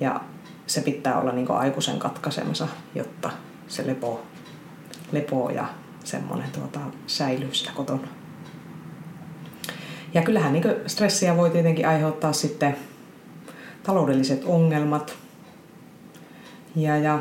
[0.00, 0.20] Ja
[0.66, 3.30] se pitää olla niin aikuisen katkaisemassa, jotta
[3.68, 4.22] se lepo,
[5.12, 5.66] lepo ja
[6.04, 8.08] semmoinen tuota, säilyy sitä kotona.
[10.14, 12.76] Ja kyllähän niin stressiä voi tietenkin aiheuttaa sitten
[13.82, 15.21] taloudelliset ongelmat.
[16.76, 17.18] Ja, ja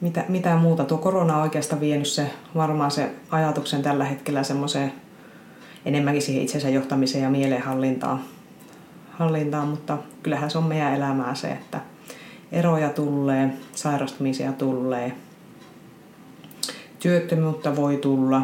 [0.00, 0.84] mitä, mitä muuta.
[0.84, 4.92] Tuo korona on oikeastaan vienyt se varmaan se ajatuksen tällä hetkellä semmoiseen
[5.84, 8.20] enemmänkin siihen itsensä johtamiseen ja mielenhallintaan.
[9.10, 11.80] Hallintaan, mutta kyllähän se on meidän elämää se, että
[12.52, 15.12] eroja tulee, sairastumisia tulee,
[16.98, 18.42] työttömyyttä voi tulla.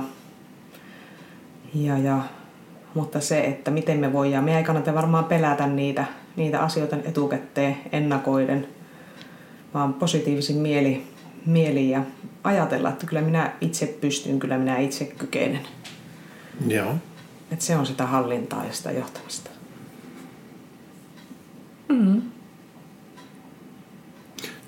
[1.74, 2.20] Ja, ja,
[2.94, 6.04] mutta se, että miten me voidaan, me ei kannata varmaan pelätä niitä,
[6.36, 8.68] niitä asioita etukäteen ennakoiden,
[9.74, 11.06] vaan positiivisin mieli,
[11.46, 12.02] mieli ja
[12.44, 15.60] ajatella, että kyllä minä itse pystyn, kyllä minä itse kykenen.
[16.68, 16.94] Joo.
[17.50, 19.50] Että se on sitä hallintaa ja sitä johtamista.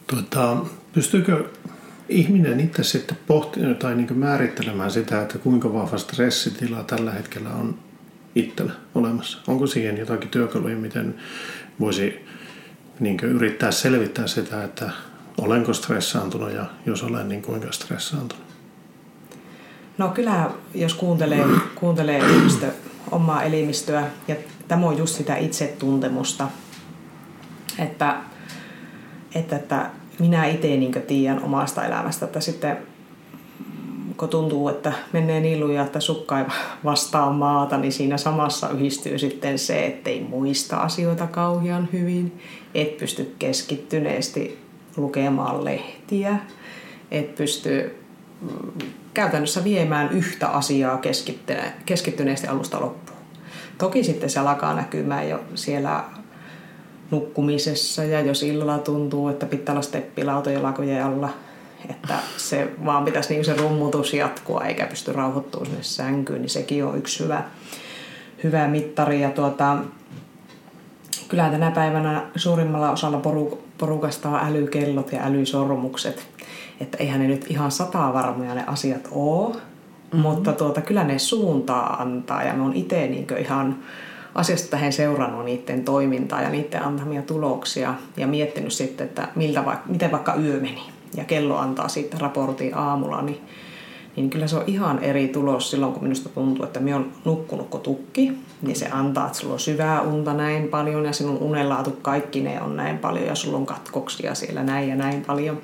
[0.06, 0.56] Tuota,
[0.92, 1.48] pystyykö
[2.08, 7.78] ihminen itse sitten pohtimaan tai niin määrittelemään sitä, että kuinka vahva stressitila tällä hetkellä on
[8.36, 9.38] itsellä olemassa?
[9.46, 11.14] Onko siihen jotakin työkaluja, miten
[11.80, 12.26] voisi
[13.00, 14.90] niin yrittää selvittää sitä, että
[15.38, 18.46] olenko stressaantunut ja jos olen, niin kuinka stressaantunut?
[19.98, 21.44] No kyllä, jos kuuntelee,
[21.74, 22.72] kuuntelee elimistö,
[23.10, 24.36] omaa elimistöä, ja
[24.68, 26.48] tämä on just sitä itsetuntemusta,
[27.78, 28.16] että,
[29.34, 32.78] että, että minä itse niin tiedän omasta elämästä, että sitten
[34.16, 36.44] kun tuntuu, että menee niin lujaa, että sukka ei
[36.84, 42.40] vastaa maata, niin siinä samassa yhdistyy sitten se, että ei muista asioita kauhean hyvin,
[42.74, 44.58] et pysty keskittyneesti
[44.96, 46.38] lukemaan lehtiä,
[47.10, 47.96] et pysty
[48.40, 51.00] mm, käytännössä viemään yhtä asiaa
[51.86, 53.18] keskittyneesti alusta loppuun.
[53.78, 56.04] Toki sitten se alkaa näkymään jo siellä
[57.10, 61.28] nukkumisessa ja jos illalla tuntuu, että pitää olla steppilauta jalkojen alla,
[61.90, 66.84] että se vaan pitäisi niin se rummutus jatkua eikä pysty rauhoittumaan sinne sänkyyn, niin sekin
[66.84, 67.42] on yksi hyvä,
[68.44, 69.20] hyvä mittari.
[69.20, 69.76] Ja tuota,
[71.28, 73.20] kyllä tänä päivänä suurimmalla osalla
[73.78, 76.28] porukasta on älykellot ja älysormukset.
[76.80, 80.20] Että eihän ne nyt ihan sataa varmoja ne asiat ole, mm-hmm.
[80.20, 83.78] mutta tuota, kyllä ne suuntaa antaa ja me on itse niin ihan
[84.34, 89.88] asiasta tähän seurannut niiden toimintaa ja niiden antamia tuloksia ja miettinyt sitten, että miltä vaikka,
[89.88, 93.40] miten vaikka yö meni ja kello antaa siitä raportin aamulla, niin,
[94.16, 97.68] niin kyllä se on ihan eri tulos silloin, kun minusta tuntuu, että minä on nukkunut
[97.68, 101.90] kuin tukki, niin se antaa, että sulla on syvää unta näin paljon ja sinun unenlaatu
[102.02, 105.58] kaikki ne on näin paljon ja sulla on katkoksia siellä näin ja näin paljon.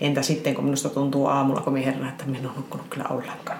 [0.00, 3.58] Entä sitten, kun minusta tuntuu aamulla, kun minä herään, että minä ole nukkunut kyllä ollenkaan.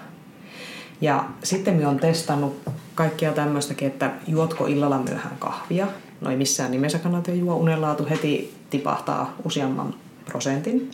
[1.01, 2.61] Ja sitten minä olen testannut
[2.95, 5.87] kaikkia tämmöistäkin, että juotko illalla myöhään kahvia.
[6.21, 7.55] No ei missään nimessä kannata juo.
[7.55, 9.93] Unenlaatu heti tipahtaa useamman
[10.25, 10.91] prosentin.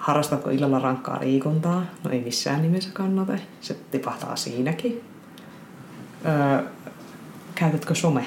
[0.00, 1.82] Harrastatko illalla rankkaa liikuntaa?
[2.04, 3.32] No ei missään nimessä kannata.
[3.60, 5.04] Se tipahtaa siinäkin.
[6.26, 6.68] Öö,
[7.54, 8.24] käytätkö somea?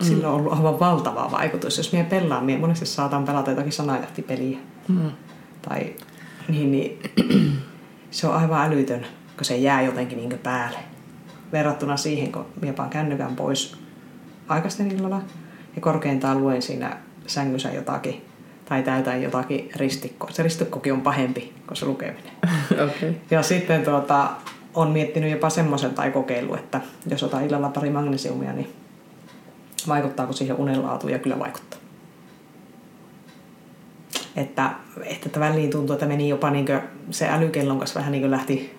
[0.00, 1.78] Sillä on ollut aivan valtava vaikutus.
[1.78, 4.58] Jos minä pelaan, minä monesti saatan pelata jotakin sanajahtipeliä.
[4.88, 5.10] Mm.
[5.68, 5.94] Tai
[6.48, 7.00] niin, niin
[8.10, 10.78] se on aivan älytön, kun se jää jotenkin niin päälle
[11.52, 13.76] verrattuna siihen, kun jopa kännykän pois
[14.48, 15.22] aikaisten illalla
[15.76, 18.25] ja korkeintaan luen siinä sängyssä jotakin
[18.68, 20.30] tai täytän jotakin ristikkoa.
[20.30, 22.32] Se ristikkokin on pahempi kuin se lukeminen.
[22.84, 23.14] okay.
[23.30, 24.30] Ja sitten tuota,
[24.74, 28.72] on miettinyt jopa semmoisen tai kokeillut, että jos otan illalla pari magnesiumia, niin
[29.88, 31.80] vaikuttaako siihen unenlaatuun ja kyllä vaikuttaa.
[34.36, 34.70] Että,
[35.04, 36.66] että väliin tuntuu, että meni jopa niin
[37.10, 38.75] se älykellon kanssa vähän niin lähti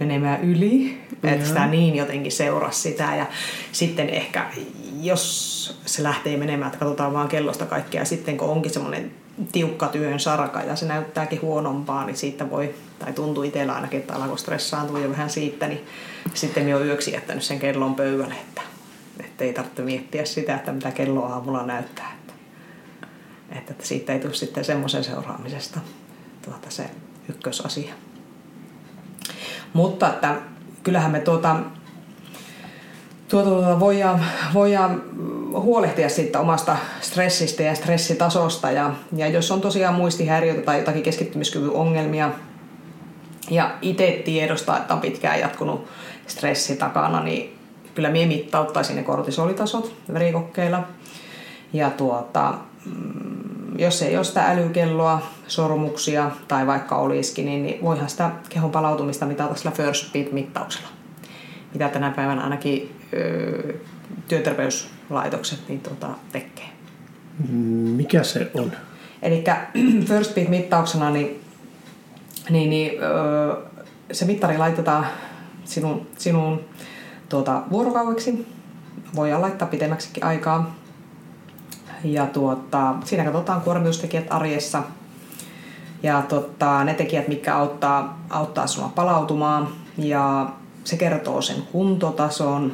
[0.00, 1.28] menemään yli, mm-hmm.
[1.28, 3.26] että sitä niin jotenkin seurasi sitä ja
[3.72, 4.46] sitten ehkä
[5.00, 9.10] jos se lähtee menemään, että katsotaan vaan kellosta kaikkea ja sitten kun onkin semmoinen
[9.52, 14.14] tiukka työn sarka ja se näyttääkin huonompaa, niin siitä voi, tai tuntuu itsellä ainakin, että
[14.14, 15.86] alkoi stressaantua jo vähän siitä, niin
[16.34, 18.62] sitten minä olen yöksi jättänyt sen kellon pöydälle, että,
[19.20, 22.12] että ei tarvitse miettiä sitä, että mitä kello aamulla näyttää.
[23.52, 25.80] Että, että siitä ei tule sitten semmoisen seuraamisesta
[26.42, 26.90] tuota, se
[27.28, 27.94] ykkösasia.
[29.74, 30.34] Mutta että
[30.82, 31.56] kyllähän me tuota,
[33.28, 35.02] tuota, tuota voidaan, voidaan
[35.52, 38.70] huolehtia siitä omasta stressistä ja stressitasosta.
[38.70, 42.30] Ja, ja jos on tosiaan muistihäiriöitä tai jotakin keskittymiskyvyn ongelmia
[43.50, 45.86] ja itse tiedostaa, että on pitkään jatkunut
[46.26, 47.58] stressi takana, niin
[47.94, 50.84] kyllä minä mittauttaisin ne kortisolitasot verikokkeilla.
[51.74, 52.54] Ja tuota,
[52.86, 58.70] mm, jos ei ole sitä älykelloa, sormuksia tai vaikka olisikin, niin, niin voihan sitä kehon
[58.70, 60.88] palautumista mitata sillä first beat-mittauksella.
[61.72, 63.74] Mitä tänä päivänä ainakin ö,
[64.28, 66.68] työterveyslaitokset niin tuota, tekee.
[67.96, 68.72] Mikä se on?
[69.22, 69.44] Eli
[70.08, 71.40] first beat-mittauksena niin,
[72.50, 73.56] niin, niin ö,
[74.12, 75.06] se mittari laitetaan
[75.64, 76.60] sinun, sinun
[77.28, 78.46] tuota, vuorokaudeksi.
[79.16, 80.83] Voidaan laittaa pitemmäksikin aikaa.
[82.04, 84.82] Ja tuota, siinä katsotaan kuormitustekijät arjessa–
[86.04, 90.48] ja tota, ne tekijät, mitkä auttaa, auttaa sinua palautumaan ja
[90.84, 92.72] se kertoo sen kuntotason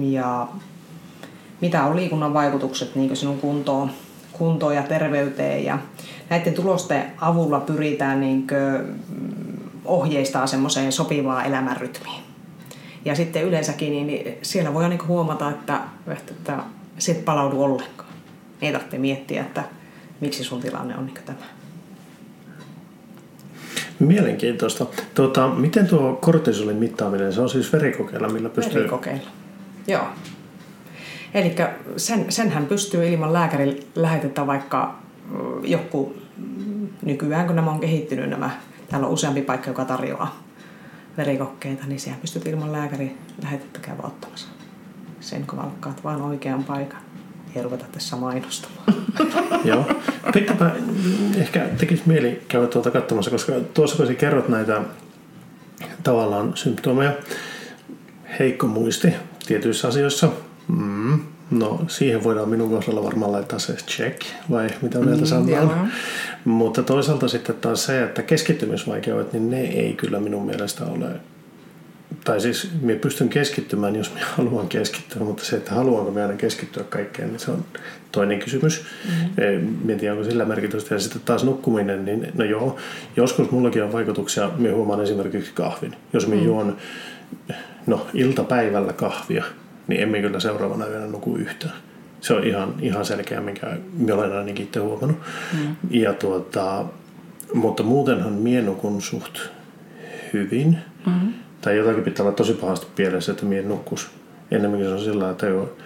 [0.00, 0.48] ja
[1.60, 3.90] mitä on liikunnan vaikutukset niin sinun kuntoon,
[4.32, 5.64] kuntoon ja terveyteen.
[5.64, 5.78] Ja
[6.30, 8.46] näiden tulosten avulla pyritään niin
[9.84, 12.22] ohjeistaa semmoiseen sopivaan elämänrytmiin.
[13.04, 16.58] Ja sitten yleensäkin, niin, siellä voi niin huomata, että, että, että
[16.98, 18.07] se palaudu ollenkaan.
[18.62, 19.64] Ei tarvitse miettiä, että
[20.20, 21.38] miksi sun tilanne on niin tämä.
[23.98, 24.86] Mielenkiintoista.
[25.14, 28.74] Tuota, miten tuo kortisolin mittaaminen, se on siis verikokeilla, millä pystyy...
[28.74, 29.30] Verikokeilla,
[29.86, 30.04] joo.
[31.34, 31.54] Eli
[31.96, 34.98] sen, senhän pystyy ilman lääkärin lähetetä vaikka
[35.62, 36.16] joku,
[37.02, 38.50] nykyään kun nämä on kehittynyt nämä,
[38.88, 40.42] täällä on useampi paikka, joka tarjoaa
[41.16, 44.48] verikokkeita, niin siellä pystyt ilman lääkärin lähetettä käydä ottamassa.
[45.20, 47.00] Sen kun valkkaat vaan oikean paikan.
[47.56, 48.94] Ei ruveta tässä mainostamaan.
[49.64, 49.84] Joo.
[50.32, 50.70] Pitääpä
[51.36, 54.82] ehkä tekisi mieli käydä tuolta katsomassa, koska tuossa kun kerrot näitä
[56.02, 57.12] tavallaan symptomeja,
[58.38, 59.14] heikko muisti
[59.46, 60.28] tietyissä asioissa,
[60.68, 61.20] mm,
[61.50, 64.20] no siihen voidaan minun kohdalla varmaan laittaa se check,
[64.50, 65.92] vai mitä mieltä mm, sanotaan.
[66.44, 71.08] Mutta toisaalta sitten taas se, että keskittymisvaikeudet, niin ne ei kyllä minun mielestä ole
[72.24, 76.36] tai siis minä pystyn keskittymään, jos minä haluan keskittyä, mutta se, että haluanko minä aina
[76.36, 77.64] keskittyä kaikkeen, niin se on
[78.12, 78.84] toinen kysymys.
[79.04, 79.78] Mm-hmm.
[79.84, 80.94] Mietin, onko sillä merkitystä.
[80.94, 82.76] Ja sitten taas nukkuminen, niin no joo,
[83.16, 84.50] joskus mullakin on vaikutuksia.
[84.56, 85.96] Minä huomaan esimerkiksi kahvin.
[86.12, 86.46] Jos minä mm-hmm.
[86.46, 86.76] juon
[87.86, 89.44] no, iltapäivällä kahvia,
[89.88, 91.74] niin emme kyllä seuraavana yönä nuku yhtään.
[92.20, 95.18] Se on ihan, ihan selkeä, minkä minä olen ainakin itse huomannut.
[95.52, 95.76] Mm.
[95.90, 96.84] Ja tuota,
[97.54, 99.38] mutta muutenhan minä nukun suht
[100.32, 100.78] hyvin.
[101.06, 104.08] Mm-hmm tai jotakin pitää olla tosi pahasti pielessä, että mie nukkus.
[104.50, 105.76] Ennemminkin se on sillä että joo,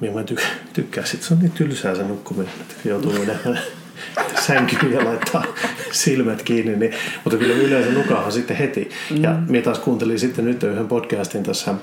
[0.00, 1.04] minä tykkää, tykkää.
[1.04, 3.58] Sitten se on niin tylsää se nukkuminen, että joutuu menemään
[4.46, 5.44] sänkyyn ja laittaa
[5.92, 6.76] silmät kiinni.
[6.76, 8.90] Niin, mutta kyllä yleensä nukahan sitten heti.
[9.10, 9.22] Mm.
[9.22, 11.74] Ja minä taas kuuntelin sitten nyt yhden podcastin tässä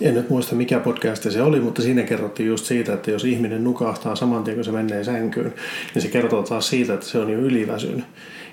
[0.00, 3.64] en nyt muista mikä podcast se oli, mutta siinä kerrottiin just siitä, että jos ihminen
[3.64, 5.54] nukahtaa saman tien kun se menee sänkyyn,
[5.94, 8.04] niin se kertoo taas siitä, että se on jo yliväsynyt.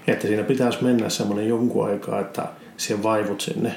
[0.08, 2.46] Että siinä pitäisi mennä semmoinen jonkun aikaa, että
[2.78, 3.76] siihen vaivut sinne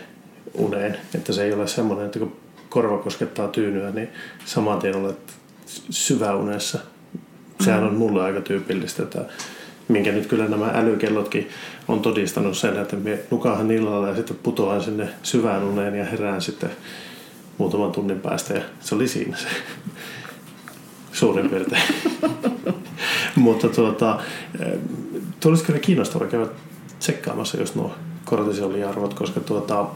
[0.55, 0.97] uneen.
[1.15, 2.37] Että se ei ole semmoinen, että kun
[2.69, 4.09] korva koskettaa tyynyä, niin
[4.45, 5.19] saman tien olet
[5.91, 6.79] syväunessa.
[7.65, 9.25] Sehän on mulle aika tyypillistä, että
[9.89, 11.49] minkä nyt kyllä nämä älykellotkin
[11.89, 16.43] on todistanut sen, että me nukahan illalla ja sitten putoan sinne syvään uneen ja herään
[16.43, 16.71] sitten
[17.59, 19.49] muutaman tunnin päästä ja se oli siinä se
[21.13, 21.83] suurin piirtein.
[23.37, 24.21] Mutta tuota,
[25.41, 26.47] tulisi kyllä kiinnostavaa käydä
[26.99, 27.95] tsekkaamassa just nuo
[28.27, 29.87] kortisoliarvot, koska tuota,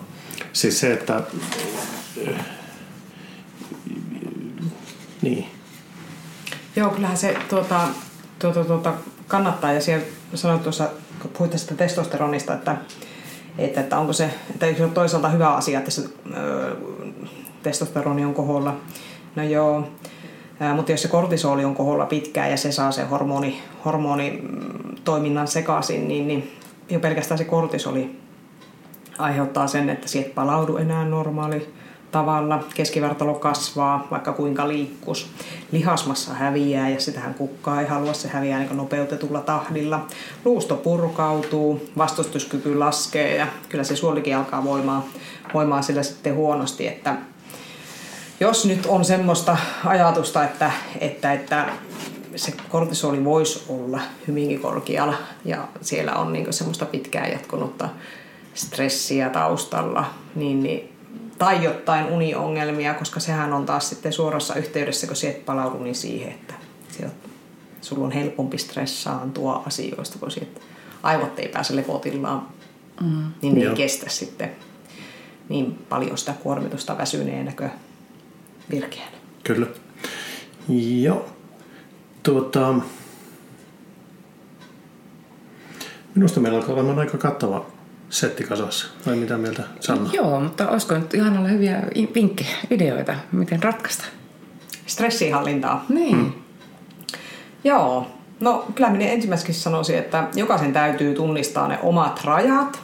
[0.53, 1.23] siis se, että
[5.23, 5.47] niin.
[6.77, 7.81] Joo, kyllähän se tuota,
[8.39, 8.95] tuota, tuota,
[9.29, 10.05] kannattaa ja siellä
[10.35, 10.89] sanoit tuossa,
[11.23, 12.77] kun puhuit tästä testosteronista, että,
[13.59, 16.03] että, että onko se, että se on toisaalta hyvä asia, että se
[16.37, 16.77] ö,
[17.63, 18.77] testosteroni on koholla.
[19.37, 19.89] No joo,
[20.75, 26.29] mutta jos se kortisoli on koholla pitkään ja se saa sen hormoni, hormonitoiminnan sekaisin, niin,
[26.29, 26.60] niin
[26.91, 28.21] jo pelkästään se kortisoli
[29.19, 31.75] aiheuttaa sen, että sieltä palaudu enää normaali
[32.11, 32.65] tavalla.
[32.75, 35.31] Keskivartalo kasvaa, vaikka kuinka liikkus.
[35.73, 40.07] Lihasmassa häviää ja sitähän kukkaa ei halua, se häviää niin nopeutetulla tahdilla.
[40.45, 45.07] Luusto purkautuu, vastustuskyky laskee ja kyllä se suolikin alkaa voimaa,
[45.55, 47.17] voimaa sillä sitten huonosti, että
[48.41, 51.67] jos nyt on semmoista ajatusta, että, että, että
[52.37, 55.15] se kortisoli voisi olla hyvinkin korkealla
[55.45, 57.89] ja siellä on niin semmoista pitkään jatkunutta
[58.55, 60.05] stressiä taustalla,
[60.35, 60.93] niin, niin,
[61.39, 66.33] tai jotain uniongelmia, koska sehän on taas sitten suorassa yhteydessä, kun sieltä palaudu niin siihen,
[66.33, 66.55] että
[66.89, 67.15] sieltä,
[67.81, 70.61] sulla on helpompi stressaantua asioista, kun sieltä
[71.03, 72.49] aivot ei pääse lepotillaan,
[73.01, 73.33] mm.
[73.43, 73.71] niin ne Joo.
[73.71, 74.51] ei kestä sitten
[75.49, 77.71] niin paljon sitä kuormitusta väsyneenä kuin
[78.71, 79.17] virkeänä.
[79.45, 79.67] Kyllä.
[81.01, 81.29] Joo.
[82.23, 82.75] Tuota,
[86.15, 87.67] minusta meillä alkaa olemaan aika kattava
[88.11, 90.11] setti kasassa, vai mitä mieltä Sanna?
[90.13, 91.83] Joo, mutta olisiko nyt ihan olla hyviä
[92.15, 94.05] vinkkejä, ideoita, miten ratkaista?
[94.87, 95.85] Stressihallintaa.
[95.89, 96.17] Niin.
[96.17, 96.33] Hmm.
[97.65, 98.07] Joo,
[98.41, 102.81] no kyllä minä ensimmäiseksi sanoisin, että jokaisen täytyy tunnistaa ne omat rajat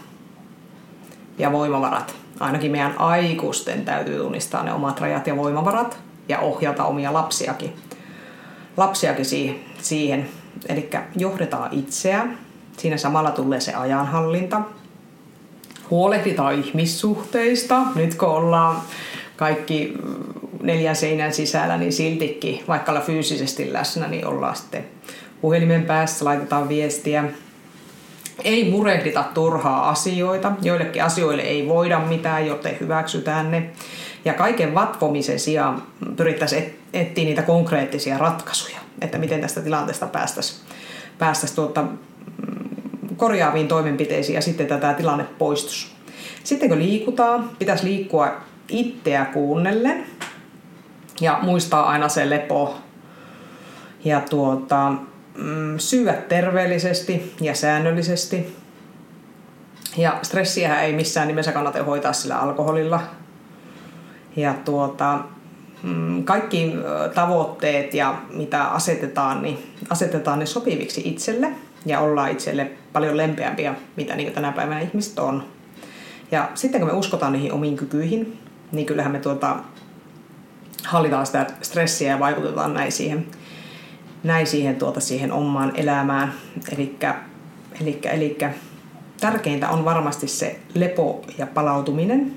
[1.38, 2.14] ja voimavarat.
[2.40, 7.72] Ainakin meidän aikuisten täytyy tunnistaa ne omat rajat ja voimavarat ja ohjata omia lapsiakin,
[8.76, 9.24] lapsiakin
[9.82, 10.28] siihen.
[10.68, 12.26] Eli johdetaan itseä.
[12.76, 14.60] Siinä samalla tulee se ajanhallinta,
[15.90, 17.82] huolehditaan ihmissuhteista.
[17.94, 18.82] Nyt kun ollaan
[19.36, 19.94] kaikki
[20.62, 24.84] neljän seinän sisällä, niin siltikin, vaikka ollaan fyysisesti läsnä, niin ollaan sitten
[25.40, 27.24] puhelimen päässä, laitetaan viestiä.
[28.44, 30.52] Ei murehdita turhaa asioita.
[30.62, 33.70] Joillekin asioille ei voida mitään, joten hyväksytään ne.
[34.24, 35.82] Ja kaiken vatvomisen sijaan
[36.16, 40.66] pyrittäisiin etsiä niitä konkreettisia ratkaisuja, että miten tästä tilanteesta päästäisiin
[41.18, 41.84] päästäisi tuota
[43.16, 45.96] korjaaviin toimenpiteisiin ja sitten tätä tilanne poistus.
[46.44, 48.32] Sitten kun liikutaan, pitäisi liikkua
[48.68, 50.06] itseä kuunnellen
[51.20, 52.78] ja muistaa aina se lepo
[54.04, 54.92] ja tuota,
[55.34, 58.56] mm, syödä terveellisesti ja säännöllisesti.
[59.96, 63.00] Ja stressiä ei missään nimessä kannata hoitaa sillä alkoholilla.
[64.36, 65.35] Ja tuota, mm,
[66.24, 66.72] kaikki
[67.14, 71.52] tavoitteet ja mitä asetetaan, niin asetetaan ne sopiviksi itselle
[71.86, 75.44] ja ollaan itselle paljon lempeämpiä, mitä niin tänä päivänä ihmiset on.
[76.30, 78.38] Ja sitten kun me uskotaan niihin omiin kykyihin,
[78.72, 79.56] niin kyllähän me tuota,
[80.84, 83.26] hallitaan sitä stressiä ja vaikutetaan näin siihen,
[84.24, 86.32] näin siihen, tuota, siihen omaan elämään.
[88.12, 88.52] Elikkä
[89.20, 92.32] tärkeintä on varmasti se lepo ja palautuminen,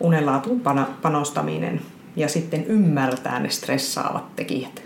[0.00, 0.62] unenlaatuun
[1.02, 1.80] panostaminen
[2.16, 4.82] ja sitten ymmärtää ne stressaavat tekijät.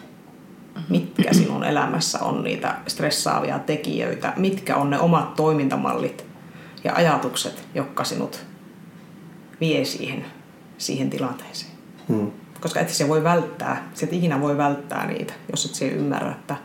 [0.88, 6.24] Mitkä sinun elämässä on niitä stressaavia tekijöitä, mitkä on ne omat toimintamallit
[6.84, 8.44] ja ajatukset, jotka sinut
[9.60, 10.24] vie siihen,
[10.78, 11.72] siihen tilanteeseen.
[12.08, 12.30] Hmm.
[12.60, 16.30] Koska et se voi välttää, se et ikinä voi välttää niitä, jos et se ymmärrä,
[16.30, 16.56] että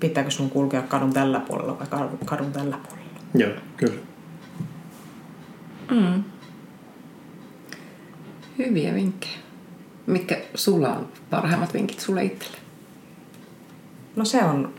[0.00, 3.20] pitääkö sinun kulkea kadun tällä puolella vai kadun tällä puolella.
[3.34, 4.00] Joo, kyllä.
[5.90, 6.24] Mm.
[8.58, 9.41] Hyviä vinkkejä.
[10.06, 12.58] Mitkä sulla on parhaimmat vinkit sulle itselle?
[14.16, 14.74] No se on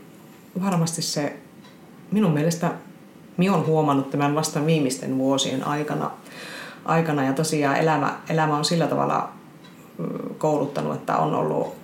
[0.64, 1.36] varmasti se,
[2.10, 2.72] minun mielestä
[3.36, 6.10] minä olen huomannut tämän vasta viimeisten vuosien aikana,
[6.84, 9.32] aikana ja tosiaan elämä, elämä on sillä tavalla
[10.38, 11.74] kouluttanut, että on ollut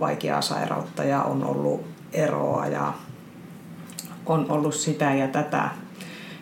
[0.00, 2.92] vaikeaa sairautta ja on ollut eroa ja
[4.26, 5.70] on ollut sitä ja tätä,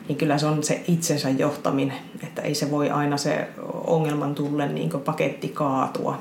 [0.09, 3.49] niin kyllä se on se itsensä johtaminen, että ei se voi aina se
[3.87, 6.19] ongelman tulle niin paketti kaatua,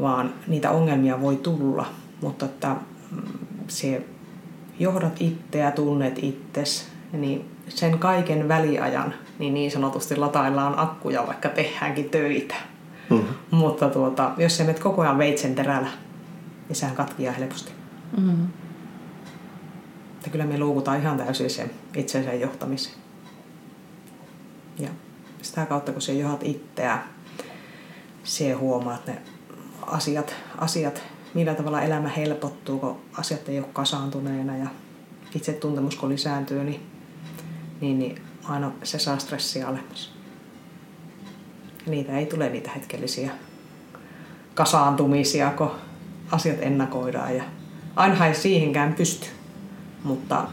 [0.00, 1.86] vaan niitä ongelmia voi tulla,
[2.20, 2.76] mutta että
[3.10, 3.22] mm,
[3.68, 4.02] se
[4.78, 12.10] johdat itseä, tunnet itses, niin sen kaiken väliajan niin niin sanotusti lataillaan akkuja, vaikka tehdäänkin
[12.10, 12.54] töitä.
[13.10, 13.34] Mm-hmm.
[13.50, 15.88] Mutta tuota, jos sä menet koko ajan veitsen terällä,
[16.68, 17.72] niin sehän katkiaa helposti.
[18.16, 18.46] Mm-hmm.
[20.36, 22.96] Kyllä me luukutaan ihan täysin sen itsensä johtamiseen.
[24.78, 24.88] Ja
[25.42, 26.98] sitä kautta, kun sä johat itseä,
[28.24, 29.18] se huomaat ne
[29.86, 31.02] asiat, asiat,
[31.34, 34.66] millä tavalla elämä helpottuu, kun asiat ei ole kasaantuneena ja
[35.34, 36.86] itse tuntemus kun lisääntyy, niin,
[37.80, 40.12] niin, niin aina se saa stressiä alemmas.
[41.86, 43.30] Niitä ei tule niitä hetkellisiä
[44.54, 45.70] kasaantumisia, kun
[46.30, 47.44] asiat ennakoidaan ja
[47.96, 49.35] aina ei siihenkään pysty.
[50.06, 50.48] Mutta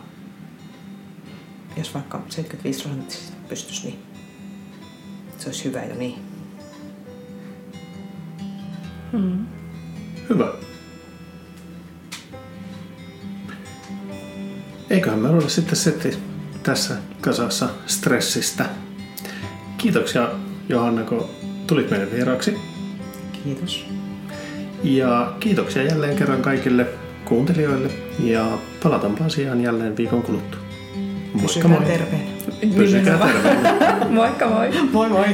[1.77, 3.99] jos vaikka 75 prosenttisesti pystyisi, niin
[5.37, 6.19] se olisi hyvä jo niin.
[9.11, 9.45] Hmm.
[10.29, 10.53] Hyvä.
[14.89, 16.17] Eiköhän me ole sitten setti
[16.63, 18.65] tässä kasassa stressistä.
[19.77, 20.31] Kiitoksia
[20.69, 21.29] Johanna, kun
[21.67, 22.57] tulit meidän vieraaksi.
[23.43, 23.85] Kiitos.
[24.83, 27.02] Ja kiitoksia jälleen kerran kaikille
[27.33, 30.59] kuuntelijoille ja palataanpa asiaan jälleen viikon kuluttua.
[31.33, 31.85] Moikka moi.
[31.85, 32.31] terveenä.
[32.75, 34.05] Pysykää terveenä.
[34.09, 34.69] Moikka moi.
[34.91, 35.25] Moi moi.